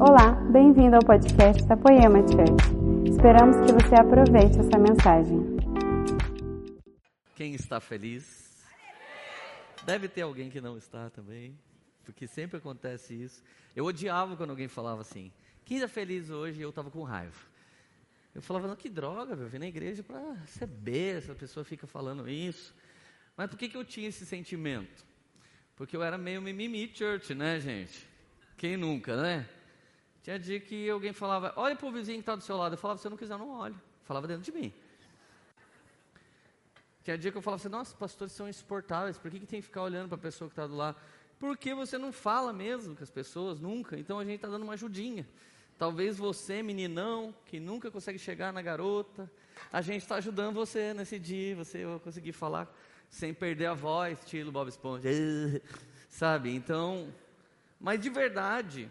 [0.00, 3.10] Olá, bem-vindo ao podcast da Poema Church.
[3.10, 5.56] Esperamos que você aproveite essa mensagem.
[7.34, 8.64] Quem está feliz?
[9.84, 11.58] Deve ter alguém que não está também,
[12.04, 13.42] porque sempre acontece isso.
[13.74, 15.32] Eu odiava quando alguém falava assim:
[15.64, 16.62] quem está feliz hoje?
[16.62, 17.40] Eu estava com raiva.
[18.32, 22.28] Eu falava, não, que droga, eu vim na igreja para receber, essa pessoa fica falando
[22.28, 22.72] isso.
[23.36, 25.04] Mas por que, que eu tinha esse sentimento?
[25.74, 28.06] Porque eu era meio mimimi church, né, gente?
[28.56, 29.48] Quem nunca, né?
[30.28, 32.74] Tinha dia que alguém falava, olha para o vizinho que está do seu lado.
[32.74, 33.74] Eu falava, se eu não quiser, não olhe.
[34.04, 34.70] Falava dentro de mim.
[37.02, 39.66] Tinha dia que eu falava assim, nossa, pastores são insuportáveis, por que, que tem que
[39.66, 40.98] ficar olhando para a pessoa que está do lado?
[41.38, 43.98] Porque você não fala mesmo com as pessoas, nunca.
[43.98, 45.26] Então a gente está dando uma ajudinha.
[45.78, 49.32] Talvez você, meninão, que nunca consegue chegar na garota,
[49.72, 52.70] a gente está ajudando você nesse dia, você vai conseguir falar
[53.08, 55.08] sem perder a voz, estilo Bob Esponja,
[56.10, 56.54] sabe?
[56.54, 57.10] Então,
[57.80, 58.90] mas de verdade,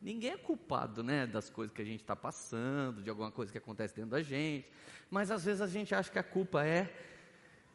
[0.00, 3.58] ninguém é culpado, né, das coisas que a gente está passando, de alguma coisa que
[3.58, 4.68] acontece dentro da gente,
[5.10, 6.92] mas às vezes a gente acha que a culpa é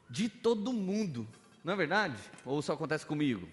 [0.09, 1.27] de todo mundo,
[1.63, 2.19] não é verdade?
[2.45, 3.47] Ou só acontece comigo?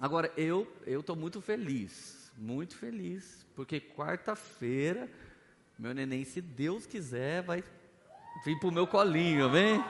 [0.00, 5.08] Agora, eu eu estou muito feliz, muito feliz, porque quarta-feira,
[5.78, 7.62] meu neném, se Deus quiser, vai
[8.44, 9.82] vir para o meu colinho, amém?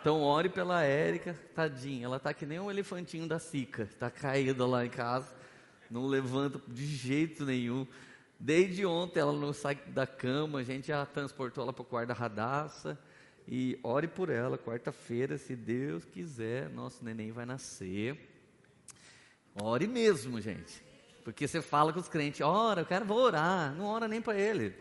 [0.00, 4.66] Então ore pela Érica, tadinha, ela tá que nem um elefantinho da Sica, está caída
[4.66, 5.34] lá em casa,
[5.94, 7.86] não levanta de jeito nenhum.
[8.38, 12.08] Desde ontem ela não sai da cama, a gente já transportou ela para o quarto
[12.08, 12.98] da radaça.
[13.46, 18.18] E ore por ela, quarta-feira, se Deus quiser, nosso neném vai nascer.
[19.54, 20.82] Ore mesmo, gente.
[21.22, 23.72] Porque você fala com os crentes, ora, eu quero, vou orar.
[23.76, 24.74] Não ora nem para ele.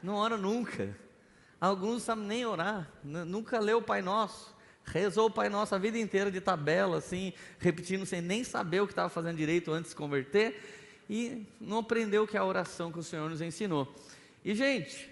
[0.00, 0.96] Não ora nunca.
[1.60, 4.54] Alguns não sabem nem orar, nunca leu o Pai Nosso.
[4.84, 8.86] Rezou o Pai Nosso a vida inteira de tabela, assim, repetindo sem nem saber o
[8.86, 10.60] que estava fazendo direito antes de se converter,
[11.08, 13.92] e não aprendeu que é a oração que o Senhor nos ensinou.
[14.44, 15.08] E, gente,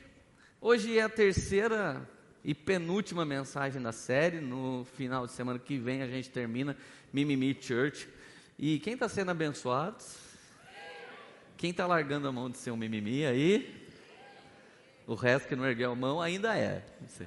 [0.60, 2.08] hoje é a terceira
[2.44, 4.41] e penúltima mensagem da série.
[4.41, 6.76] No final de semana que vem a gente termina
[7.12, 8.08] Mimimi Church.
[8.58, 10.02] E quem está sendo abençoado?
[11.56, 13.88] Quem está largando a mão de ser um mimimi aí?
[15.06, 16.84] O resto que não ergueu a mão ainda é.
[17.00, 17.26] Não sei.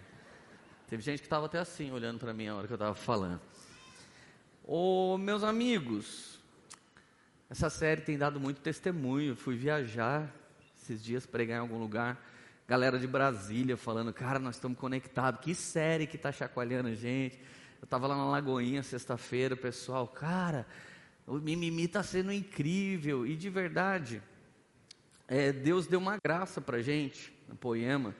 [0.93, 3.41] Teve gente que estava até assim, olhando para mim a hora que eu estava falando.
[4.63, 6.39] Ô, meus amigos,
[7.49, 9.35] essa série tem dado muito testemunho.
[9.35, 10.31] Fui viajar
[10.79, 12.23] esses dias, pregar em algum lugar.
[12.67, 15.41] Galera de Brasília falando, cara, nós estamos conectados.
[15.41, 17.39] Que série que está chacoalhando a gente.
[17.81, 20.63] Eu estava lá na Lagoinha sexta-feira, pessoal, cara,
[21.25, 23.25] o mimimi está sendo incrível.
[23.25, 24.21] E de verdade,
[25.27, 28.13] é, Deus deu uma graça para gente, no poema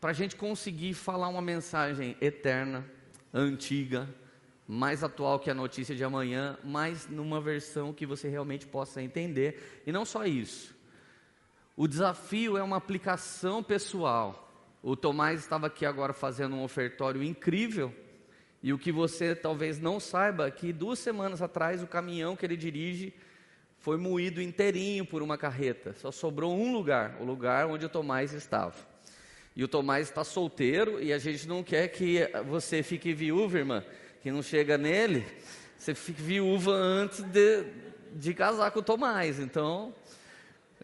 [0.00, 2.84] para a gente conseguir falar uma mensagem eterna,
[3.32, 4.08] antiga,
[4.66, 9.82] mais atual que a notícia de amanhã, mas numa versão que você realmente possa entender.
[9.86, 10.74] E não só isso.
[11.76, 14.50] O desafio é uma aplicação pessoal.
[14.82, 17.94] O Tomás estava aqui agora fazendo um ofertório incrível.
[18.62, 22.44] E o que você talvez não saiba é que duas semanas atrás o caminhão que
[22.44, 23.14] ele dirige
[23.78, 25.94] foi moído inteirinho por uma carreta.
[25.94, 28.95] Só sobrou um lugar, o lugar onde o Tomás estava.
[29.56, 33.82] E o Tomás está solteiro e a gente não quer que você fique viúva, irmã,
[34.20, 35.26] que não chega nele,
[35.78, 37.64] você fique viúva antes de,
[38.12, 39.40] de casar com o Tomás.
[39.40, 39.94] Então,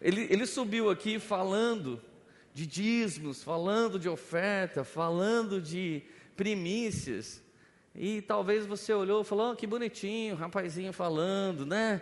[0.01, 2.01] ele, ele subiu aqui falando
[2.51, 6.01] de dízimos, falando de oferta, falando de
[6.35, 7.43] primícias.
[7.95, 12.01] E talvez você olhou e falou: oh, que bonitinho, rapazinho falando, né?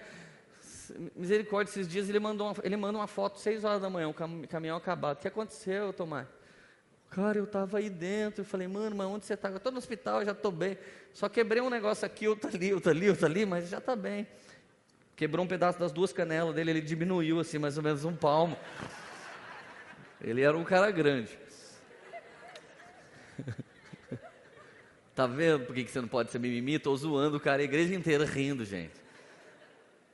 [1.18, 4.48] Misericórdia, esses dias ele mandou uma, ele manda uma foto, seis horas da manhã, o
[4.48, 5.18] caminhão acabado.
[5.18, 6.28] O que aconteceu, Tomás?
[7.12, 9.50] Cara, eu estava aí dentro, eu falei, mano, mas onde você está?
[9.50, 10.78] Eu estou no hospital, já estou bem.
[11.14, 14.26] Só quebrei um negócio aqui, outro ali, outro ali, outro ali, mas já está bem.
[15.14, 18.58] Quebrou um pedaço das duas canelas dele, ele diminuiu assim, mais ou menos um palmo.
[20.22, 21.38] Ele era um cara grande.
[25.14, 26.76] tá vendo por que você não pode ser mimimi?
[26.76, 29.02] Estou zoando o cara, a igreja inteira rindo, gente.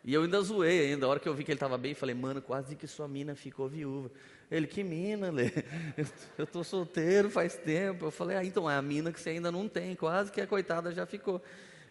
[0.03, 2.15] E eu ainda zoei ainda, a hora que eu vi que ele estava bem, falei,
[2.15, 4.09] mano, quase que sua mina ficou viúva.
[4.49, 5.51] Ele, que mina, Lê?
[6.37, 8.05] Eu estou solteiro faz tempo.
[8.05, 10.47] Eu falei, ah, então é a mina que você ainda não tem, quase que a
[10.47, 11.41] coitada já ficou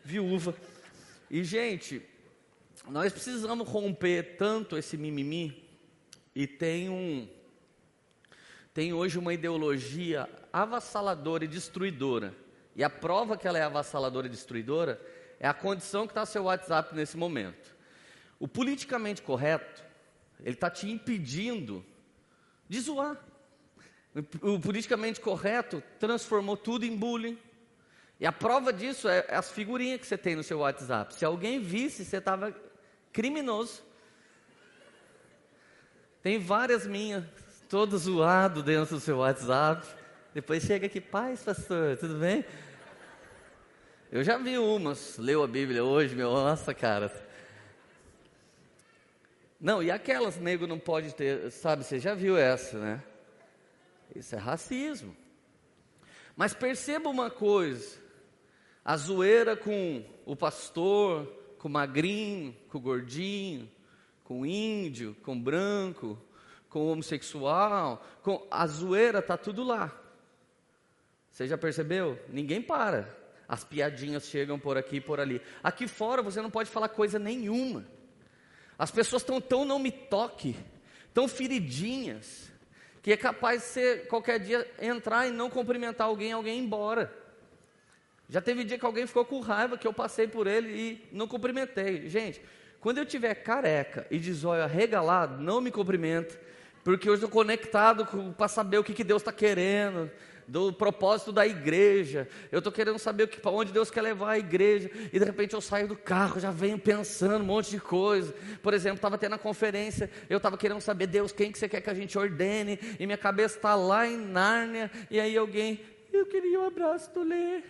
[0.03, 0.55] viúva.
[1.31, 2.03] E, gente,
[2.88, 5.67] nós precisamos romper tanto esse mimimi,
[6.37, 7.26] e tem um.
[8.75, 12.35] Tem hoje uma ideologia avassaladora e destruidora.
[12.75, 15.00] E a prova que ela é avassaladora e destruidora
[15.41, 17.75] é a condição que está seu WhatsApp nesse momento.
[18.38, 19.82] O politicamente correto,
[20.41, 21.82] ele está te impedindo
[22.68, 23.16] de zoar.
[24.40, 27.38] O politicamente correto transformou tudo em bullying.
[28.18, 31.14] E a prova disso é as figurinhas que você tem no seu WhatsApp.
[31.14, 32.54] Se alguém visse, você estava
[33.12, 33.82] criminoso.
[36.22, 37.24] Tem várias minhas,
[37.68, 39.86] todo zoado dentro do seu WhatsApp.
[40.32, 42.44] Depois chega aqui, paz, pastor, tudo bem?
[44.10, 47.12] Eu já vi umas, leu a Bíblia hoje, meu, nossa, cara.
[49.66, 53.02] Não, e aquelas, nego não pode ter, sabe, você já viu essa, né?
[54.14, 55.16] Isso é racismo.
[56.36, 57.98] Mas perceba uma coisa:
[58.84, 61.26] a zoeira com o pastor,
[61.58, 63.68] com o magrinho, com o gordinho,
[64.22, 66.16] com o índio, com o branco,
[66.68, 69.92] com o homossexual, com a zoeira tá tudo lá.
[71.28, 72.16] Você já percebeu?
[72.28, 73.12] Ninguém para.
[73.48, 75.42] As piadinhas chegam por aqui e por ali.
[75.60, 77.95] Aqui fora você não pode falar coisa nenhuma.
[78.78, 80.56] As pessoas estão tão não me toque,
[81.14, 82.50] tão feridinhas,
[83.02, 87.12] que é capaz de ser qualquer dia entrar e não cumprimentar alguém, alguém ir embora.
[88.28, 91.28] Já teve dia que alguém ficou com raiva que eu passei por ele e não
[91.28, 92.08] cumprimentei.
[92.08, 92.43] Gente,
[92.81, 96.38] quando eu tiver careca e de zóio arregalado, não me cumprimenta,
[96.82, 100.11] porque eu estou conectado para saber o que, que Deus está querendo,
[100.46, 102.28] do propósito da igreja.
[102.52, 104.90] Eu estou querendo saber para onde Deus quer levar a igreja.
[105.12, 108.34] E de repente eu saio do carro, já venho pensando um monte de coisa.
[108.62, 111.81] Por exemplo, estava tendo a conferência, eu estava querendo saber, Deus, quem que você quer
[111.81, 112.78] que a gente ordene?
[112.98, 114.90] E minha cabeça está lá em Nárnia.
[115.10, 115.81] E aí alguém,
[116.12, 117.62] eu queria um abraço do Lê.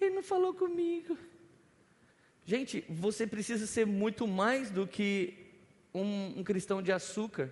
[0.00, 1.16] Ele não falou comigo.
[2.44, 5.34] Gente, você precisa ser muito mais do que
[5.94, 7.50] um, um cristão de açúcar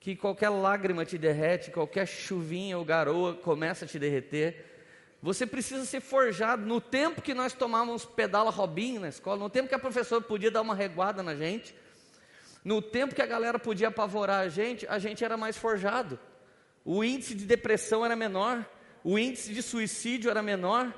[0.00, 4.64] que qualquer lágrima te derrete, qualquer chuvinha ou garoa começa a te derreter.
[5.22, 6.64] Você precisa ser forjado.
[6.64, 10.50] No tempo que nós tomávamos pedala Robinho na escola, no tempo que a professora podia
[10.50, 11.74] dar uma reguada na gente,
[12.64, 16.18] no tempo que a galera podia apavorar a gente, a gente era mais forjado.
[16.82, 18.64] O índice de depressão era menor,
[19.04, 20.94] o índice de suicídio era menor.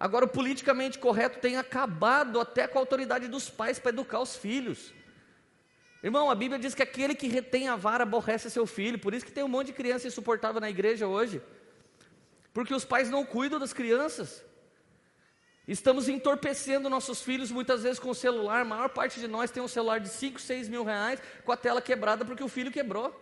[0.00, 4.36] Agora, o politicamente correto tem acabado até com a autoridade dos pais para educar os
[4.36, 4.94] filhos.
[6.02, 9.26] Irmão, a Bíblia diz que aquele que retém a vara aborrece seu filho, por isso
[9.26, 11.42] que tem um monte de criança insuportável na igreja hoje.
[12.52, 14.44] Porque os pais não cuidam das crianças.
[15.66, 18.62] Estamos entorpecendo nossos filhos muitas vezes com o celular.
[18.62, 21.56] A maior parte de nós tem um celular de 5, 6 mil reais com a
[21.56, 23.14] tela quebrada porque o filho quebrou.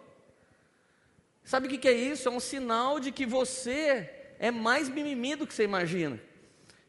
[1.43, 2.29] Sabe o que é isso?
[2.29, 6.21] É um sinal de que você é mais mimimi do que você imagina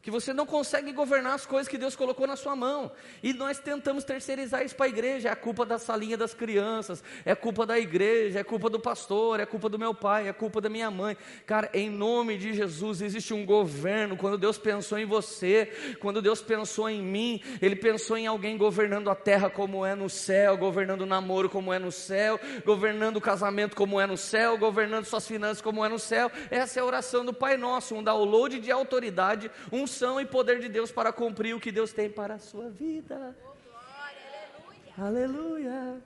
[0.00, 2.90] que você não consegue governar as coisas que Deus colocou na sua mão.
[3.20, 5.28] E nós tentamos terceirizar isso para a igreja.
[5.28, 9.40] É a culpa da salinha das crianças, é culpa da igreja, é culpa do pastor,
[9.40, 11.16] é culpa do meu pai, é culpa da minha mãe.
[11.44, 14.16] Cara, em nome de Jesus, existe um governo.
[14.16, 19.10] Quando Deus pensou em você, quando Deus pensou em mim, Ele pensou em alguém governando
[19.10, 23.20] a terra como é no céu, governando o namoro como é no céu, governando o
[23.20, 26.30] casamento como é no céu, governando suas finanças como é no céu.
[26.52, 30.60] Essa é a oração do Pai Nosso, um download de autoridade, um unção e poder
[30.60, 33.34] de Deus para cumprir o que Deus tem para a sua vida.
[33.42, 35.72] Oh, aleluia.
[35.72, 36.02] aleluia.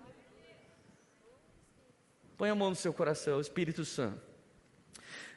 [2.38, 4.20] Põe a mão no seu coração, Espírito Santo.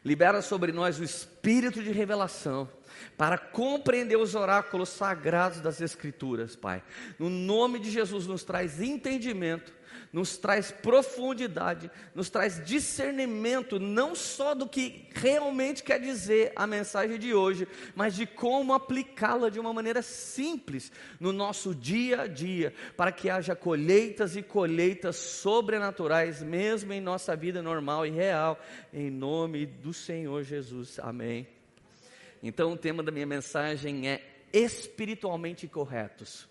[0.04, 2.70] Libera sobre nós o espírito de revelação
[3.18, 6.84] para compreender os oráculos sagrados das Escrituras, Pai.
[7.18, 9.74] No nome de Jesus, nos traz entendimento
[10.16, 17.20] nos traz profundidade, nos traz discernimento, não só do que realmente quer dizer a mensagem
[17.20, 20.90] de hoje, mas de como aplicá-la de uma maneira simples
[21.20, 27.36] no nosso dia a dia, para que haja colheitas e colheitas sobrenaturais, mesmo em nossa
[27.36, 28.58] vida normal e real,
[28.94, 30.98] em nome do Senhor Jesus.
[30.98, 31.46] Amém.
[32.42, 34.22] Então, o tema da minha mensagem é
[34.54, 36.48] espiritualmente corretos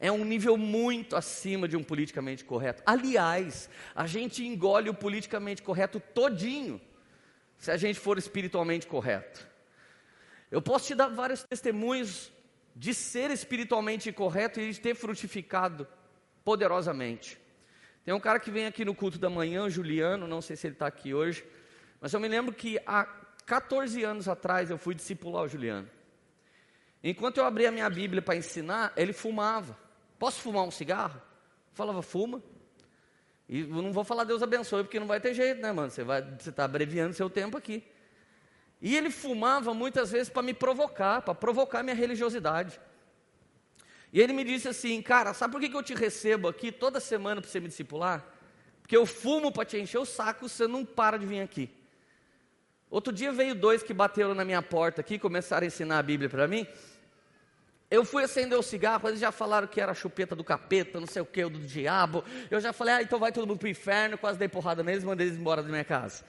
[0.00, 2.82] é um nível muito acima de um politicamente correto.
[2.86, 6.80] Aliás, a gente engole o politicamente correto todinho,
[7.58, 9.46] se a gente for espiritualmente correto.
[10.50, 12.32] Eu posso te dar vários testemunhos
[12.74, 15.86] de ser espiritualmente correto e de ter frutificado
[16.42, 17.38] poderosamente.
[18.02, 20.74] Tem um cara que vem aqui no culto da manhã, Juliano, não sei se ele
[20.74, 21.44] está aqui hoje,
[22.00, 23.04] mas eu me lembro que há
[23.44, 25.88] 14 anos atrás eu fui discipular o Juliano.
[27.04, 29.89] Enquanto eu abria a minha Bíblia para ensinar, ele fumava.
[30.20, 31.18] Posso fumar um cigarro?
[31.72, 32.42] falava, fuma.
[33.48, 35.90] E não vou falar Deus abençoe, porque não vai ter jeito, né, mano?
[35.90, 36.02] Você
[36.50, 37.82] está abreviando seu tempo aqui.
[38.82, 42.78] E ele fumava muitas vezes para me provocar, para provocar minha religiosidade.
[44.12, 47.00] E ele me disse assim, cara, sabe por que, que eu te recebo aqui toda
[47.00, 48.22] semana para você me discipular?
[48.82, 51.70] Porque eu fumo para te encher o saco, você não para de vir aqui.
[52.90, 56.28] Outro dia veio dois que bateram na minha porta aqui, começaram a ensinar a Bíblia
[56.28, 56.66] para mim.
[57.90, 61.08] Eu fui acender o cigarro, eles já falaram que era a chupeta do capeta, não
[61.08, 62.24] sei o que, do diabo.
[62.48, 65.02] Eu já falei, ah, então vai todo mundo para o inferno, quase dei porrada neles,
[65.02, 66.24] mandei eles embora da minha casa.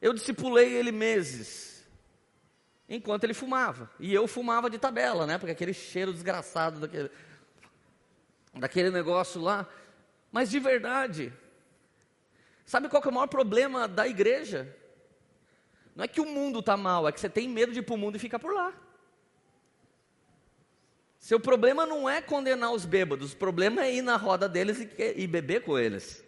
[0.00, 1.86] Eu discipulei ele meses,
[2.88, 3.90] enquanto ele fumava.
[4.00, 5.36] E eu fumava de tabela, né?
[5.36, 7.10] Porque aquele cheiro desgraçado daquele,
[8.54, 9.68] daquele negócio lá.
[10.32, 11.30] Mas de verdade,
[12.64, 14.74] sabe qual é o maior problema da igreja?
[15.94, 17.94] Não é que o mundo está mal, é que você tem medo de ir para
[17.94, 18.72] o mundo e ficar por lá.
[21.30, 25.14] Seu problema não é condenar os bêbados, o problema é ir na roda deles e,
[25.14, 26.24] e beber com eles.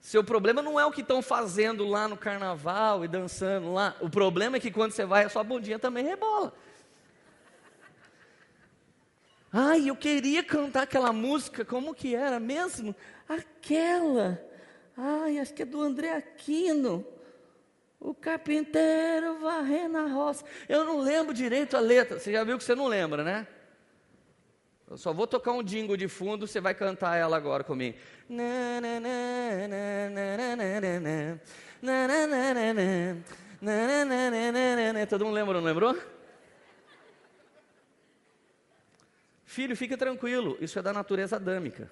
[0.00, 3.94] Seu problema não é o que estão fazendo lá no carnaval e dançando lá.
[4.00, 6.54] O problema é que quando você vai, a sua bundinha também rebola.
[9.52, 12.96] Ai, eu queria cantar aquela música, como que era mesmo?
[13.28, 14.42] Aquela.
[14.96, 17.06] Ai, acho que é do André Aquino.
[18.00, 20.42] O carpinteiro varrendo a roça.
[20.66, 22.18] Eu não lembro direito a letra.
[22.18, 23.46] Você já viu que você não lembra, né?
[24.90, 27.98] Eu só vou tocar um jingle de fundo, você vai cantar ela agora comigo.
[35.06, 35.94] Todo mundo lembra, não lembrou?
[39.44, 41.90] Filho, fica tranquilo, isso é da natureza adâmica.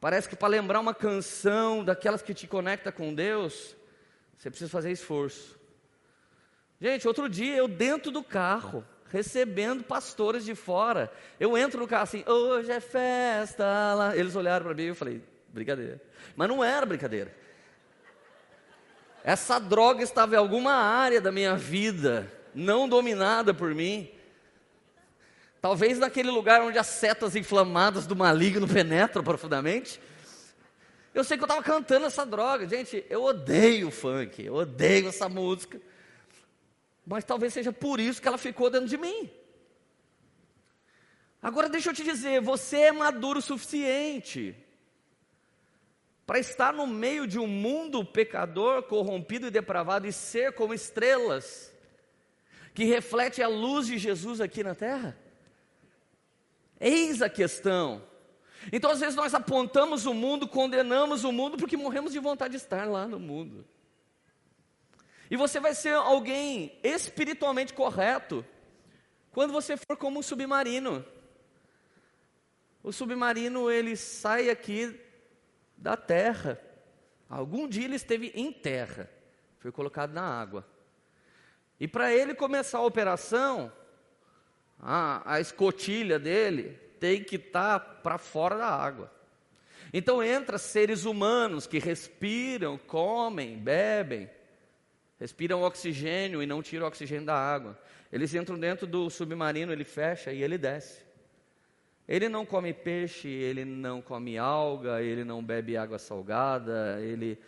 [0.00, 3.74] Parece que para lembrar uma canção daquelas que te conecta com Deus,
[4.36, 5.58] você precisa fazer esforço.
[6.80, 12.02] Gente, outro dia eu dentro do carro, recebendo pastores de fora, eu entro no carro
[12.02, 14.16] assim, hoje é festa lá.
[14.16, 16.00] Eles olharam para mim e eu falei, brincadeira.
[16.34, 17.34] Mas não era brincadeira.
[19.22, 24.10] Essa droga estava em alguma área da minha vida, não dominada por mim.
[25.62, 29.98] Talvez naquele lugar onde as setas inflamadas do maligno penetram profundamente.
[31.14, 32.68] Eu sei que eu estava cantando essa droga.
[32.68, 35.80] Gente, eu odeio funk, eu odeio essa música.
[37.06, 39.30] Mas talvez seja por isso que ela ficou dentro de mim.
[41.42, 44.56] Agora deixa eu te dizer, você é maduro o suficiente
[46.24, 51.70] para estar no meio de um mundo pecador, corrompido e depravado e ser como estrelas
[52.72, 55.18] que reflete a luz de Jesus aqui na terra?
[56.80, 58.02] Eis a questão.
[58.72, 62.56] Então, às vezes, nós apontamos o mundo, condenamos o mundo, porque morremos de vontade de
[62.56, 63.66] estar lá no mundo.
[65.30, 68.44] E você vai ser alguém espiritualmente correto
[69.32, 71.04] quando você for como um submarino.
[72.82, 74.98] O submarino ele sai aqui
[75.76, 76.60] da terra.
[77.28, 79.10] Algum dia ele esteve em terra,
[79.58, 80.66] foi colocado na água.
[81.80, 83.72] E para ele começar a operação,
[84.78, 89.10] a, a escotilha dele tem que estar tá para fora da água.
[89.92, 94.30] Então entra seres humanos que respiram, comem, bebem,
[95.24, 97.80] respiram oxigênio e não tiram oxigênio da água.
[98.12, 101.02] Eles entram dentro do submarino, ele fecha e ele desce.
[102.06, 107.38] Ele não come peixe, ele não come alga, ele não bebe água salgada, ele,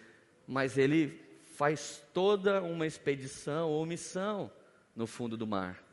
[0.47, 1.21] mas ele
[1.55, 4.51] faz toda uma expedição ou missão
[4.95, 5.85] no fundo do mar.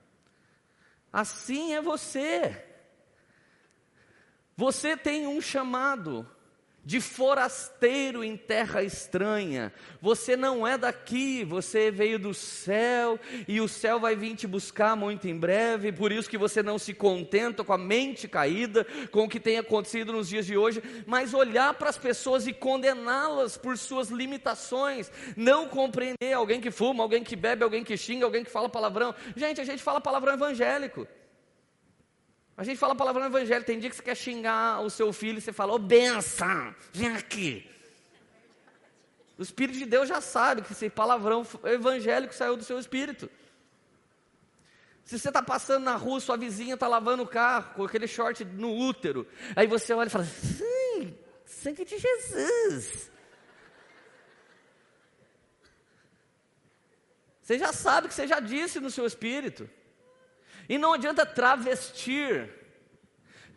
[1.11, 2.63] Assim é você.
[4.55, 6.25] Você tem um chamado
[6.85, 9.71] de forasteiro em terra estranha.
[10.01, 14.95] Você não é daqui, você veio do céu e o céu vai vir te buscar
[14.95, 15.91] muito em breve.
[15.91, 19.57] Por isso que você não se contenta com a mente caída, com o que tem
[19.57, 25.09] acontecido nos dias de hoje, mas olhar para as pessoas e condená-las por suas limitações,
[25.37, 29.15] não compreender alguém que fuma, alguém que bebe, alguém que xinga, alguém que fala palavrão.
[29.35, 31.07] Gente, a gente fala palavrão evangélico.
[32.55, 35.12] A gente fala a palavra no evangelho, tem dia que você quer xingar o seu
[35.12, 37.69] filho e você fala, ô oh, benção, vem aqui.
[39.38, 43.29] O Espírito de Deus já sabe que esse palavrão evangélico saiu do seu espírito.
[45.03, 48.45] Se você está passando na rua, sua vizinha está lavando o carro com aquele short
[48.45, 53.12] no útero, aí você olha e fala, sim, sangue de Jesus.
[57.41, 59.69] Você já sabe que você já disse no seu espírito.
[60.67, 62.50] E não adianta travestir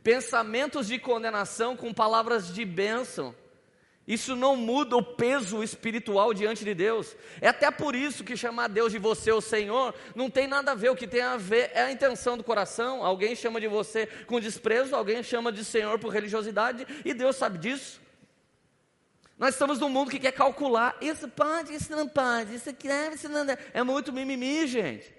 [0.02, 3.34] pensamentos de condenação com palavras de bênção.
[4.06, 7.16] Isso não muda o peso espiritual diante de Deus.
[7.40, 10.74] É até por isso que chamar Deus de você o Senhor não tem nada a
[10.76, 10.90] ver.
[10.90, 13.04] O que tem a ver é a intenção do coração.
[13.04, 17.58] Alguém chama de você com desprezo, alguém chama de Senhor por religiosidade, e Deus sabe
[17.58, 18.00] disso.
[19.36, 23.28] Nós estamos num mundo que quer calcular: isso pode, isso não pode, isso deve, isso
[23.28, 23.60] não deve.
[23.74, 25.15] É muito mimimi, gente.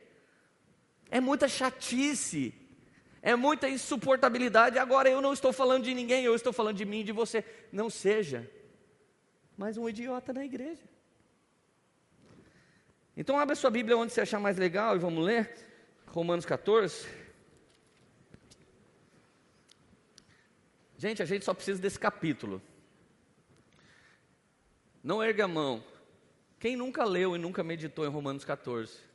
[1.09, 2.53] É muita chatice,
[3.21, 4.77] é muita insuportabilidade.
[4.77, 7.43] Agora eu não estou falando de ninguém, eu estou falando de mim de você.
[7.71, 8.49] Não seja
[9.57, 10.83] mais um idiota na igreja.
[13.15, 15.51] Então abre a sua Bíblia onde você achar mais legal e vamos ler
[16.07, 17.07] Romanos 14.
[20.97, 22.61] Gente, a gente só precisa desse capítulo.
[25.03, 25.83] Não erga a mão.
[26.59, 29.06] Quem nunca leu e nunca meditou em Romanos 14?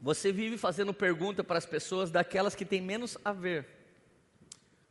[0.00, 3.66] Você vive fazendo pergunta para as pessoas daquelas que têm menos a ver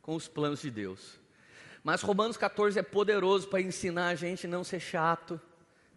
[0.00, 1.18] com os planos de Deus.
[1.82, 5.40] Mas Romanos 14 é poderoso para ensinar a gente não ser chato,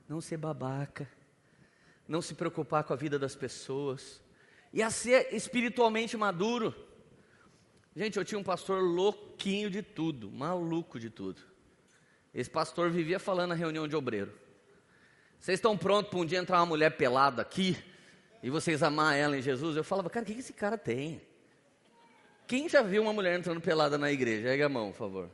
[0.09, 1.07] não ser babaca,
[2.07, 4.19] não se preocupar com a vida das pessoas
[4.71, 6.73] e a ser espiritualmente maduro.
[7.95, 11.39] Gente, eu tinha um pastor louquinho de tudo, maluco de tudo.
[12.33, 14.33] Esse pastor vivia falando na reunião de obreiro.
[15.39, 17.77] Vocês estão prontos para um dia entrar uma mulher pelada aqui
[18.43, 19.77] e vocês amar ela em Jesus?
[19.77, 21.21] Eu falava, cara, o que esse cara tem?
[22.45, 24.49] Quem já viu uma mulher entrando pelada na igreja?
[24.49, 25.29] Ergue a mão, por favor.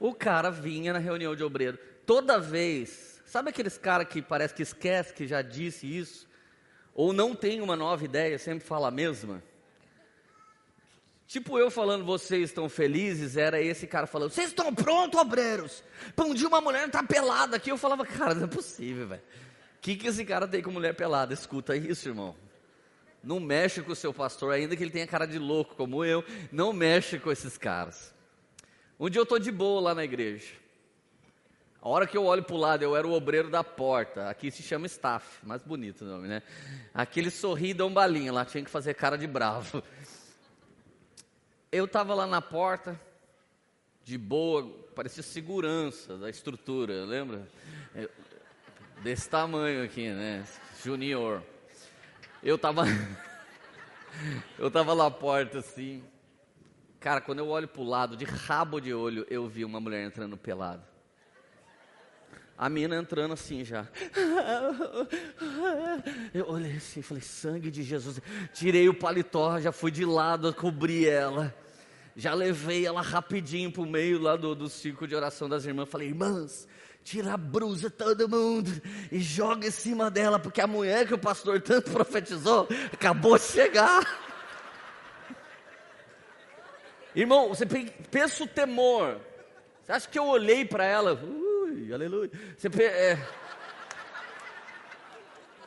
[0.00, 1.78] O cara vinha na reunião de obreiro.
[2.04, 6.28] Toda vez, sabe aqueles caras que parece que esquece que já disse isso?
[6.92, 9.40] Ou não tem uma nova ideia, sempre fala a mesma?
[11.32, 15.82] Tipo eu falando, vocês estão felizes, era esse cara falando, vocês estão prontos, obreiros?
[16.14, 17.70] Para um dia uma mulher tá pelada aqui.
[17.70, 19.22] Eu falava, cara, não é possível, velho.
[19.22, 21.32] O que, que esse cara tem com mulher pelada?
[21.32, 22.36] Escuta isso, irmão.
[23.24, 26.22] Não mexe com o seu pastor, ainda que ele tenha cara de louco como eu,
[26.52, 28.12] não mexe com esses caras.
[29.00, 30.52] Um dia eu estou de boa lá na igreja.
[31.80, 34.28] A hora que eu olho para o lado, eu era o obreiro da porta.
[34.28, 36.42] Aqui se chama staff, mais bonito o nome, né?
[36.92, 37.94] Aquele sorri e dá um
[38.30, 39.82] lá, tinha que fazer cara de bravo.
[41.72, 43.00] Eu estava lá na porta,
[44.04, 47.48] de boa, parecia segurança da estrutura, lembra?
[47.94, 48.10] Eu,
[49.02, 50.44] desse tamanho aqui, né?
[50.84, 51.42] Junior.
[52.42, 52.84] Eu estava.
[54.58, 56.04] eu estava na porta assim.
[57.00, 60.04] Cara, quando eu olho para o lado, de rabo de olho, eu vi uma mulher
[60.04, 60.86] entrando pelada.
[62.56, 63.88] A mina entrando assim já.
[66.32, 68.20] Eu olhei assim, falei, sangue de Jesus.
[68.52, 71.52] Tirei o paletó, já fui de lado, cobri ela.
[72.14, 75.88] Já levei ela rapidinho para o meio lá do, do círculo de oração das irmãs.
[75.88, 76.68] Falei, irmãs,
[77.02, 78.70] tira a brusa todo mundo
[79.10, 83.44] e joga em cima dela, porque a mulher que o pastor tanto profetizou acabou de
[83.44, 84.02] chegar.
[87.14, 89.20] Irmão, você pensa o temor.
[89.82, 91.12] Você acha que eu olhei para ela?
[91.22, 92.30] Ui, aleluia.
[92.56, 93.18] Você é...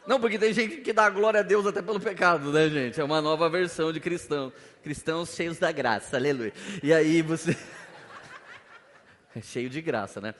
[0.07, 2.99] Não, porque tem gente que dá glória a Deus até pelo pecado, né, gente?
[2.99, 4.53] É uma nova versão de cristão.
[4.83, 6.53] Cristãos cheios da graça, aleluia.
[6.83, 7.57] E aí você.
[9.37, 10.33] É cheio de graça, né?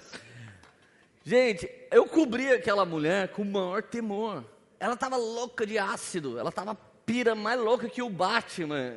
[1.26, 4.42] Gente, eu cobri aquela mulher com o maior temor.
[4.80, 6.76] Ela estava louca de ácido, ela estava
[7.06, 8.94] pira mais louca que o Batman.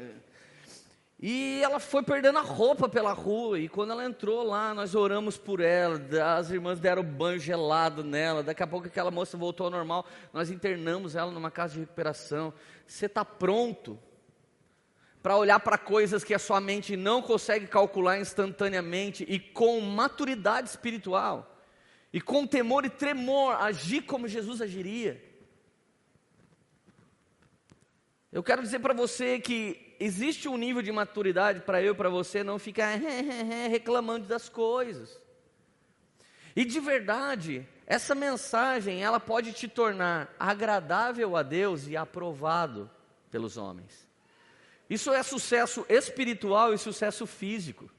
[1.20, 5.36] E ela foi perdendo a roupa pela rua, e quando ela entrou lá, nós oramos
[5.36, 6.00] por ela,
[6.36, 10.48] as irmãs deram banho gelado nela, daqui a pouco aquela moça voltou ao normal, nós
[10.48, 12.54] internamos ela numa casa de recuperação.
[12.86, 13.98] Você está pronto
[15.20, 20.68] para olhar para coisas que a sua mente não consegue calcular instantaneamente e com maturidade
[20.68, 21.58] espiritual,
[22.12, 25.20] e com temor e tremor, agir como Jesus agiria?
[28.30, 32.08] Eu quero dizer para você que existe um nível de maturidade para eu e para
[32.08, 32.98] você não ficar
[33.70, 35.20] reclamando das coisas.
[36.54, 42.90] E de verdade, essa mensagem, ela pode te tornar agradável a Deus e aprovado
[43.30, 44.06] pelos homens.
[44.90, 47.90] Isso é sucesso espiritual e sucesso físico.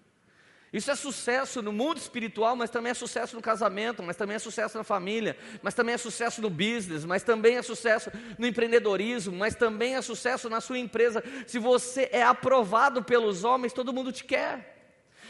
[0.71, 4.39] Isso é sucesso no mundo espiritual, mas também é sucesso no casamento, mas também é
[4.39, 9.35] sucesso na família, mas também é sucesso no business, mas também é sucesso no empreendedorismo,
[9.35, 11.23] mas também é sucesso na sua empresa.
[11.47, 14.77] Se você é aprovado pelos homens, todo mundo te quer.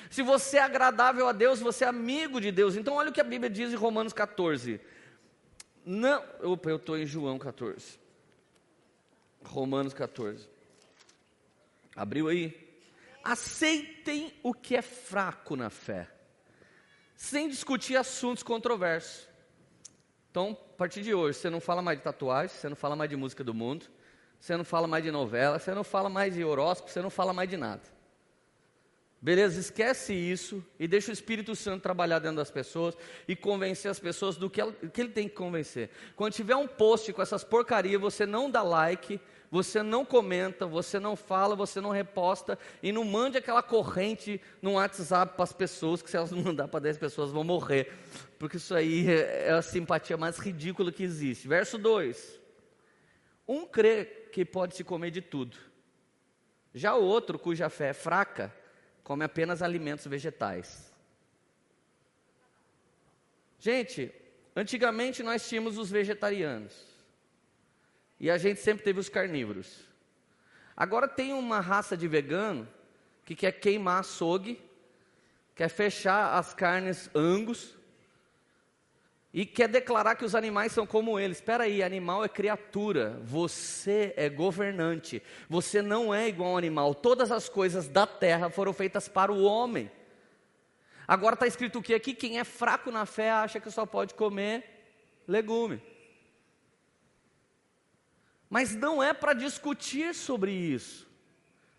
[0.10, 2.76] Se você é agradável a Deus, você é amigo de Deus.
[2.76, 4.82] Então, olha o que a Bíblia diz em Romanos 14.
[5.86, 7.98] Não, opa, eu estou em João 14.
[9.44, 10.50] Romanos 14.
[11.96, 12.69] Abriu aí?
[13.32, 16.08] Aceitem o que é fraco na fé,
[17.16, 19.28] sem discutir assuntos controversos.
[20.32, 23.10] Então, a partir de hoje, você não fala mais de tatuagem, você não fala mais
[23.10, 23.86] de música do mundo,
[24.40, 27.32] você não fala mais de novela, você não fala mais de horóscopo, você não fala
[27.32, 27.84] mais de nada.
[29.22, 29.60] Beleza?
[29.60, 32.96] Esquece isso e deixa o Espírito Santo trabalhar dentro das pessoas
[33.28, 35.92] e convencer as pessoas do que, ela, que ele tem que convencer.
[36.16, 39.20] Quando tiver um post com essas porcarias, você não dá like,
[39.52, 44.74] você não comenta, você não fala, você não reposta e não mande aquela corrente no
[44.74, 47.92] WhatsApp para as pessoas, que se elas não mandar para 10 pessoas vão morrer,
[48.38, 51.48] porque isso aí é, é a simpatia mais ridícula que existe.
[51.48, 52.40] Verso 2:
[53.48, 55.58] Um crê que pode se comer de tudo,
[56.74, 58.54] já o outro, cuja fé é fraca,
[59.04, 60.94] come apenas alimentos vegetais.
[63.58, 64.14] Gente,
[64.56, 66.89] antigamente nós tínhamos os vegetarianos.
[68.20, 69.88] E a gente sempre teve os carnívoros.
[70.76, 72.68] Agora tem uma raça de vegano
[73.26, 74.62] que quer queimar açougue,
[75.56, 77.78] quer fechar as carnes angus
[79.34, 81.38] e quer declarar que os animais são como eles.
[81.38, 85.22] Espera aí, animal é criatura, você é governante.
[85.48, 86.96] Você não é igual ao animal.
[86.96, 89.92] Todas as coisas da terra foram feitas para o homem.
[91.08, 92.14] Agora está escrito o que aqui?
[92.14, 94.64] Quem é fraco na fé acha que só pode comer
[95.28, 95.82] legume.
[98.50, 101.08] Mas não é para discutir sobre isso.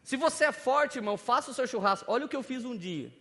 [0.03, 2.11] Se você é forte, irmão, faça o seu churrasco.
[2.11, 3.13] Olha o que eu fiz um dia.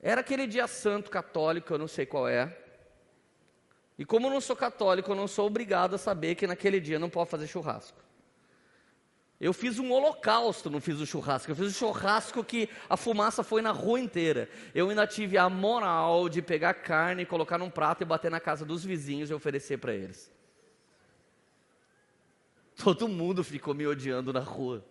[0.00, 2.56] Era aquele dia santo católico, eu não sei qual é.
[3.98, 6.98] E como eu não sou católico, eu não sou obrigado a saber que naquele dia
[6.98, 7.98] não pode fazer churrasco.
[9.40, 11.50] Eu fiz um holocausto, não fiz o churrasco.
[11.50, 14.48] Eu fiz o churrasco que a fumaça foi na rua inteira.
[14.74, 18.64] Eu ainda tive a moral de pegar carne, colocar num prato e bater na casa
[18.64, 20.30] dos vizinhos e oferecer para eles.
[22.78, 24.84] Todo mundo ficou me odiando na rua.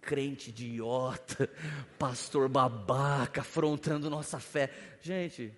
[0.00, 1.48] Crente idiota,
[1.96, 4.70] pastor babaca, afrontando nossa fé.
[5.00, 5.52] Gente,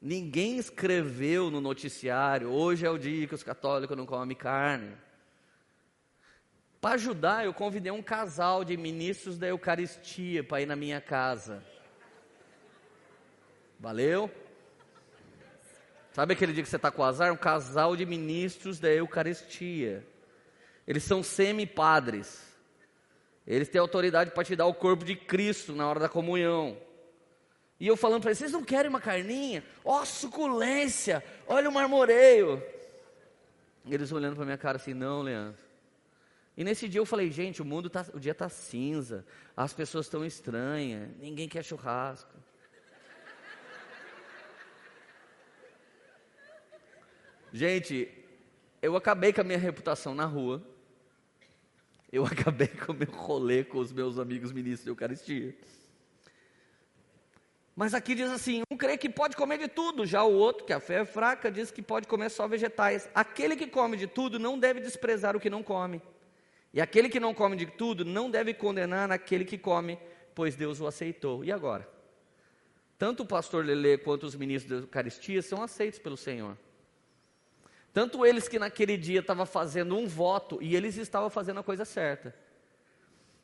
[0.00, 4.94] ninguém escreveu no noticiário: hoje é o dia que os católicos não comem carne.
[6.82, 11.64] Para ajudar, eu convidei um casal de ministros da Eucaristia para ir na minha casa.
[13.80, 14.30] Valeu?
[16.12, 17.32] Sabe aquele dia que você está com azar?
[17.32, 20.06] Um casal de ministros da Eucaristia.
[20.86, 22.42] Eles são semi-padres.
[23.46, 26.78] Eles têm autoridade para te dar o corpo de Cristo na hora da comunhão.
[27.78, 29.64] E eu falando para eles: vocês não querem uma carninha?
[29.84, 31.22] Ó, oh, suculência!
[31.46, 32.62] Olha o marmoreio.
[33.86, 35.62] Eles olhando para minha cara assim: não, Leandro.
[36.56, 40.06] E nesse dia eu falei, gente, o mundo tá, o dia está cinza, as pessoas
[40.06, 42.32] estão estranhas, ninguém quer churrasco.
[47.52, 48.08] gente,
[48.80, 50.62] eu acabei com a minha reputação na rua.
[52.14, 55.52] Eu acabei com o meu rolê com os meus amigos ministros de Eucaristia.
[57.74, 60.72] Mas aqui diz assim: um crê que pode comer de tudo, já o outro, que
[60.72, 63.10] a fé é fraca, diz que pode comer só vegetais.
[63.12, 66.00] Aquele que come de tudo não deve desprezar o que não come.
[66.72, 69.98] E aquele que não come de tudo não deve condenar aquele que come,
[70.36, 71.44] pois Deus o aceitou.
[71.44, 71.88] E agora?
[72.96, 76.56] Tanto o pastor Lele quanto os ministros da Eucaristia são aceitos pelo Senhor.
[77.94, 81.84] Tanto eles que naquele dia estavam fazendo um voto e eles estavam fazendo a coisa
[81.84, 82.34] certa.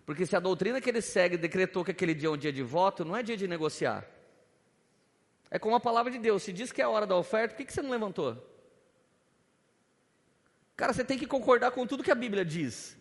[0.05, 2.63] Porque se a doutrina que eles seguem decretou que aquele dia é um dia de
[2.65, 4.05] voto, não é dia de negociar.
[5.49, 6.43] É como a palavra de Deus.
[6.43, 8.45] Se diz que é a hora da oferta, por que, que você não levantou?
[10.77, 12.97] Cara, você tem que concordar com tudo que a Bíblia diz.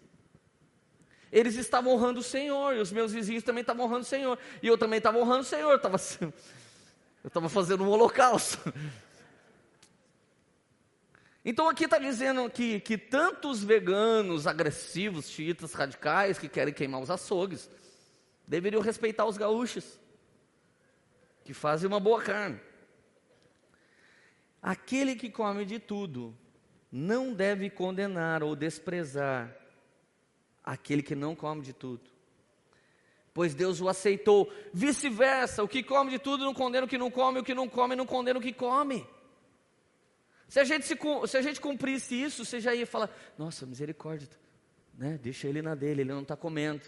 [1.31, 4.67] Eles estavam honrando o Senhor, e os meus vizinhos também estavam honrando o Senhor, e
[4.67, 5.97] eu também estava honrando o Senhor, eu estava,
[7.23, 8.71] eu estava fazendo um holocausto.
[11.49, 17.09] Então aqui está dizendo que, que tantos veganos agressivos, xiitas radicais, que querem queimar os
[17.09, 17.67] açougues,
[18.45, 19.99] deveriam respeitar os gaúchos,
[21.43, 22.59] que fazem uma boa carne.
[24.61, 26.37] Aquele que come de tudo
[26.91, 29.51] não deve condenar ou desprezar
[30.63, 32.11] aquele que não come de tudo.
[33.33, 34.53] Pois Deus o aceitou.
[34.71, 37.67] Vice-versa, o que come de tudo não condena o que não come, o que não
[37.67, 39.03] come não condena o que come.
[40.49, 44.27] Se a gente, se, se a gente cumprisse isso, você já ia falar: Nossa, misericórdia,
[44.97, 45.19] né?
[45.21, 46.81] deixa ele na dele, ele não está comendo.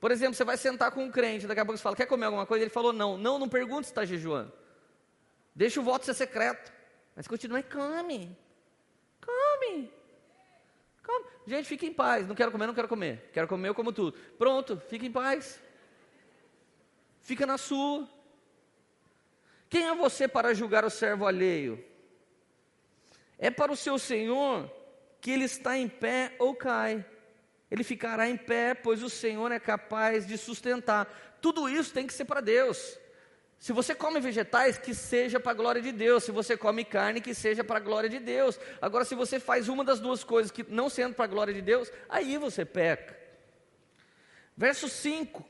[0.00, 2.26] Por exemplo, você vai sentar com um crente, daqui a pouco você fala: Quer comer
[2.26, 2.64] alguma coisa?
[2.64, 4.52] Ele falou: Não, não, não pergunte se está jejuando.
[5.54, 6.72] Deixa o voto ser secreto.
[7.14, 8.36] Mas continua come.
[9.20, 9.92] Come.
[11.00, 11.24] Come.
[11.46, 12.26] Gente, fique em paz.
[12.26, 13.30] Não quero comer, não quero comer.
[13.32, 14.18] Quero comer, eu como tudo.
[14.36, 15.60] Pronto, fique em paz.
[17.20, 18.08] Fica na sua.
[19.74, 21.84] Quem é você para julgar o servo alheio?
[23.36, 24.72] É para o seu Senhor
[25.20, 27.04] que ele está em pé ou cai.
[27.68, 31.38] Ele ficará em pé, pois o Senhor é capaz de sustentar.
[31.40, 32.96] Tudo isso tem que ser para Deus.
[33.58, 36.22] Se você come vegetais, que seja para a glória de Deus.
[36.22, 38.56] Se você come carne, que seja para a glória de Deus.
[38.80, 41.60] Agora, se você faz uma das duas coisas que não sendo para a glória de
[41.60, 43.18] Deus, aí você peca.
[44.56, 45.44] Verso 5.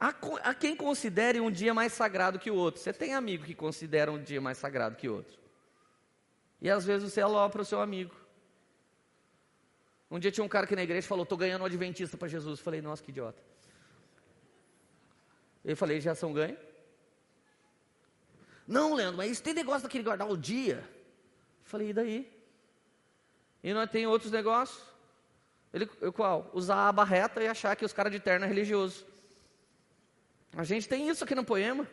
[0.00, 2.80] Há, quem considere um dia mais sagrado que o outro.
[2.80, 5.38] Você tem amigo que considera um dia mais sagrado que o outro.
[6.58, 8.14] E às vezes você alopra o seu amigo.
[10.10, 12.58] Um dia tinha um cara aqui na igreja falou: Estou ganhando um adventista para Jesus.
[12.58, 13.42] Eu falei: Nossa, que idiota.
[15.62, 16.58] Eu falei: Já são ganhos?
[18.66, 20.88] Não, Leandro, mas tem negócio daquele guardar o dia.
[21.64, 22.32] Falei, e daí?
[23.62, 24.82] E nós tem outros negócios?
[25.74, 26.50] Ele, qual?
[26.54, 29.09] Usar a barreta e achar que os caras de terno é religioso.
[30.56, 31.86] A gente tem isso aqui no poema.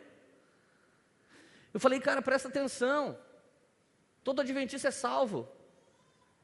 [1.72, 3.18] Eu falei, cara, presta atenção.
[4.24, 5.48] Todo adventista é salvo.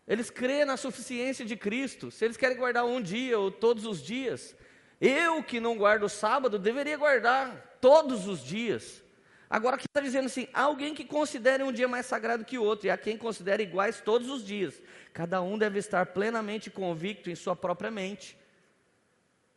[0.07, 2.11] Eles crêem na suficiência de Cristo.
[2.11, 4.55] Se eles querem guardar um dia ou todos os dias,
[5.00, 9.03] Eu que não guardo o sábado, deveria guardar todos os dias.
[9.50, 12.62] Agora aqui está dizendo assim: há alguém que considere um dia mais sagrado que o
[12.62, 14.81] outro, e há quem considere iguais todos os dias.
[15.12, 18.37] Cada um deve estar plenamente convicto em sua própria mente.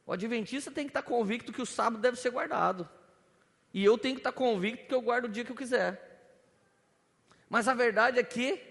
[0.08, 2.88] O adventista tem que estar convicto que o sábado deve ser guardado.
[3.74, 6.02] E eu tenho que estar convicto que eu guardo o dia que eu quiser.
[7.50, 8.64] Mas a verdade é que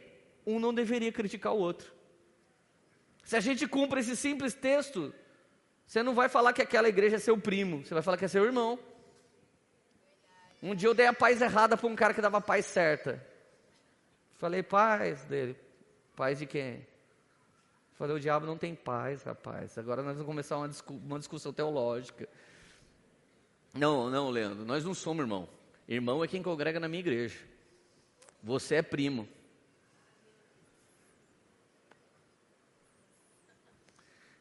[0.46, 1.92] um não deveria criticar o outro.
[3.22, 5.14] Se a gente cumpre esse simples texto,
[5.86, 8.28] você não vai falar que aquela igreja é seu primo, você vai falar que é
[8.28, 8.78] seu irmão.
[10.62, 13.22] Um dia eu dei a paz errada para um cara que dava a paz certa.
[14.38, 15.54] Falei, paz dele.
[16.14, 16.86] Paz de quem?
[17.96, 19.78] Falei, o diabo não tem paz, rapaz.
[19.78, 22.28] Agora nós vamos começar uma, discu uma discussão teológica.
[23.72, 25.48] Não, não, Leandro, nós não somos irmão.
[25.88, 27.38] Irmão é quem congrega na minha igreja.
[28.42, 29.26] Você é primo.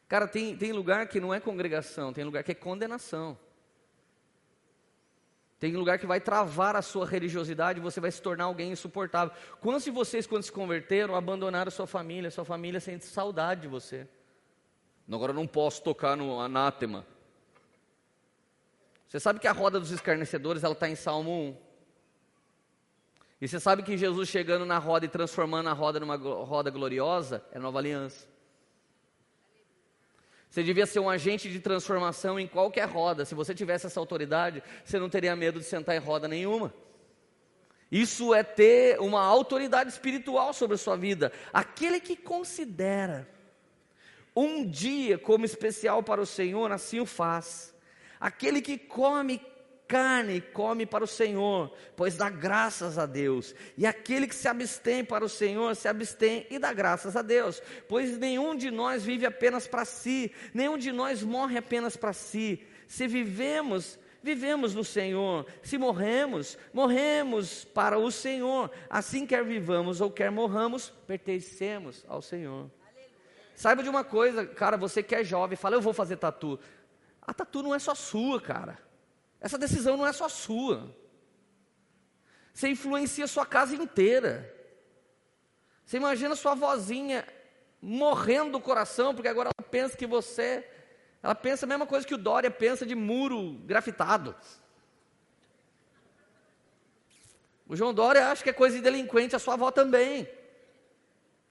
[0.06, 3.36] Cara, tem, tem lugar que não é congregação, tem lugar que é condenação.
[5.58, 9.34] Tem lugar que vai travar a sua religiosidade, você vai se tornar alguém insuportável.
[9.60, 12.30] Quantos de vocês, quando se converteram, abandonaram sua família?
[12.30, 14.06] Sua família sente saudade de você.
[15.10, 17.06] Agora eu não posso tocar no anátema.
[19.08, 21.56] Você sabe que a roda dos escarnecedores ela está em Salmo 1.
[23.40, 27.42] E você sabe que Jesus chegando na roda e transformando a roda numa roda gloriosa
[27.52, 28.26] é nova aliança.
[30.50, 33.24] Você devia ser um agente de transformação em qualquer roda.
[33.24, 36.72] Se você tivesse essa autoridade, você não teria medo de sentar em roda nenhuma.
[37.90, 41.32] Isso é ter uma autoridade espiritual sobre a sua vida.
[41.52, 43.28] Aquele que considera
[44.34, 47.74] um dia como especial para o Senhor, assim o faz.
[48.18, 49.40] Aquele que come
[49.86, 53.54] carne come para o Senhor, pois dá graças a Deus.
[53.76, 57.62] E aquele que se abstém para o Senhor, se abstém e dá graças a Deus.
[57.88, 62.62] Pois nenhum de nós vive apenas para si, nenhum de nós morre apenas para si.
[62.86, 65.46] Se vivemos, vivemos no Senhor.
[65.62, 68.70] Se morremos, morremos para o Senhor.
[68.90, 72.70] Assim quer vivamos ou quer morramos, pertencemos ao Senhor.
[73.54, 76.58] Saiba de uma coisa, cara, você que é jovem, fala, eu vou fazer tatu.
[77.22, 78.85] A tatu não é só sua, cara.
[79.40, 80.94] Essa decisão não é só sua.
[82.52, 84.52] Você influencia a sua casa inteira.
[85.84, 87.26] Você imagina sua vozinha
[87.80, 90.66] morrendo do coração, porque agora ela pensa que você.
[91.22, 94.34] Ela pensa a mesma coisa que o Dória pensa de muro grafitado.
[97.68, 100.28] O João Dória acha que é coisa de delinquente, a sua avó também.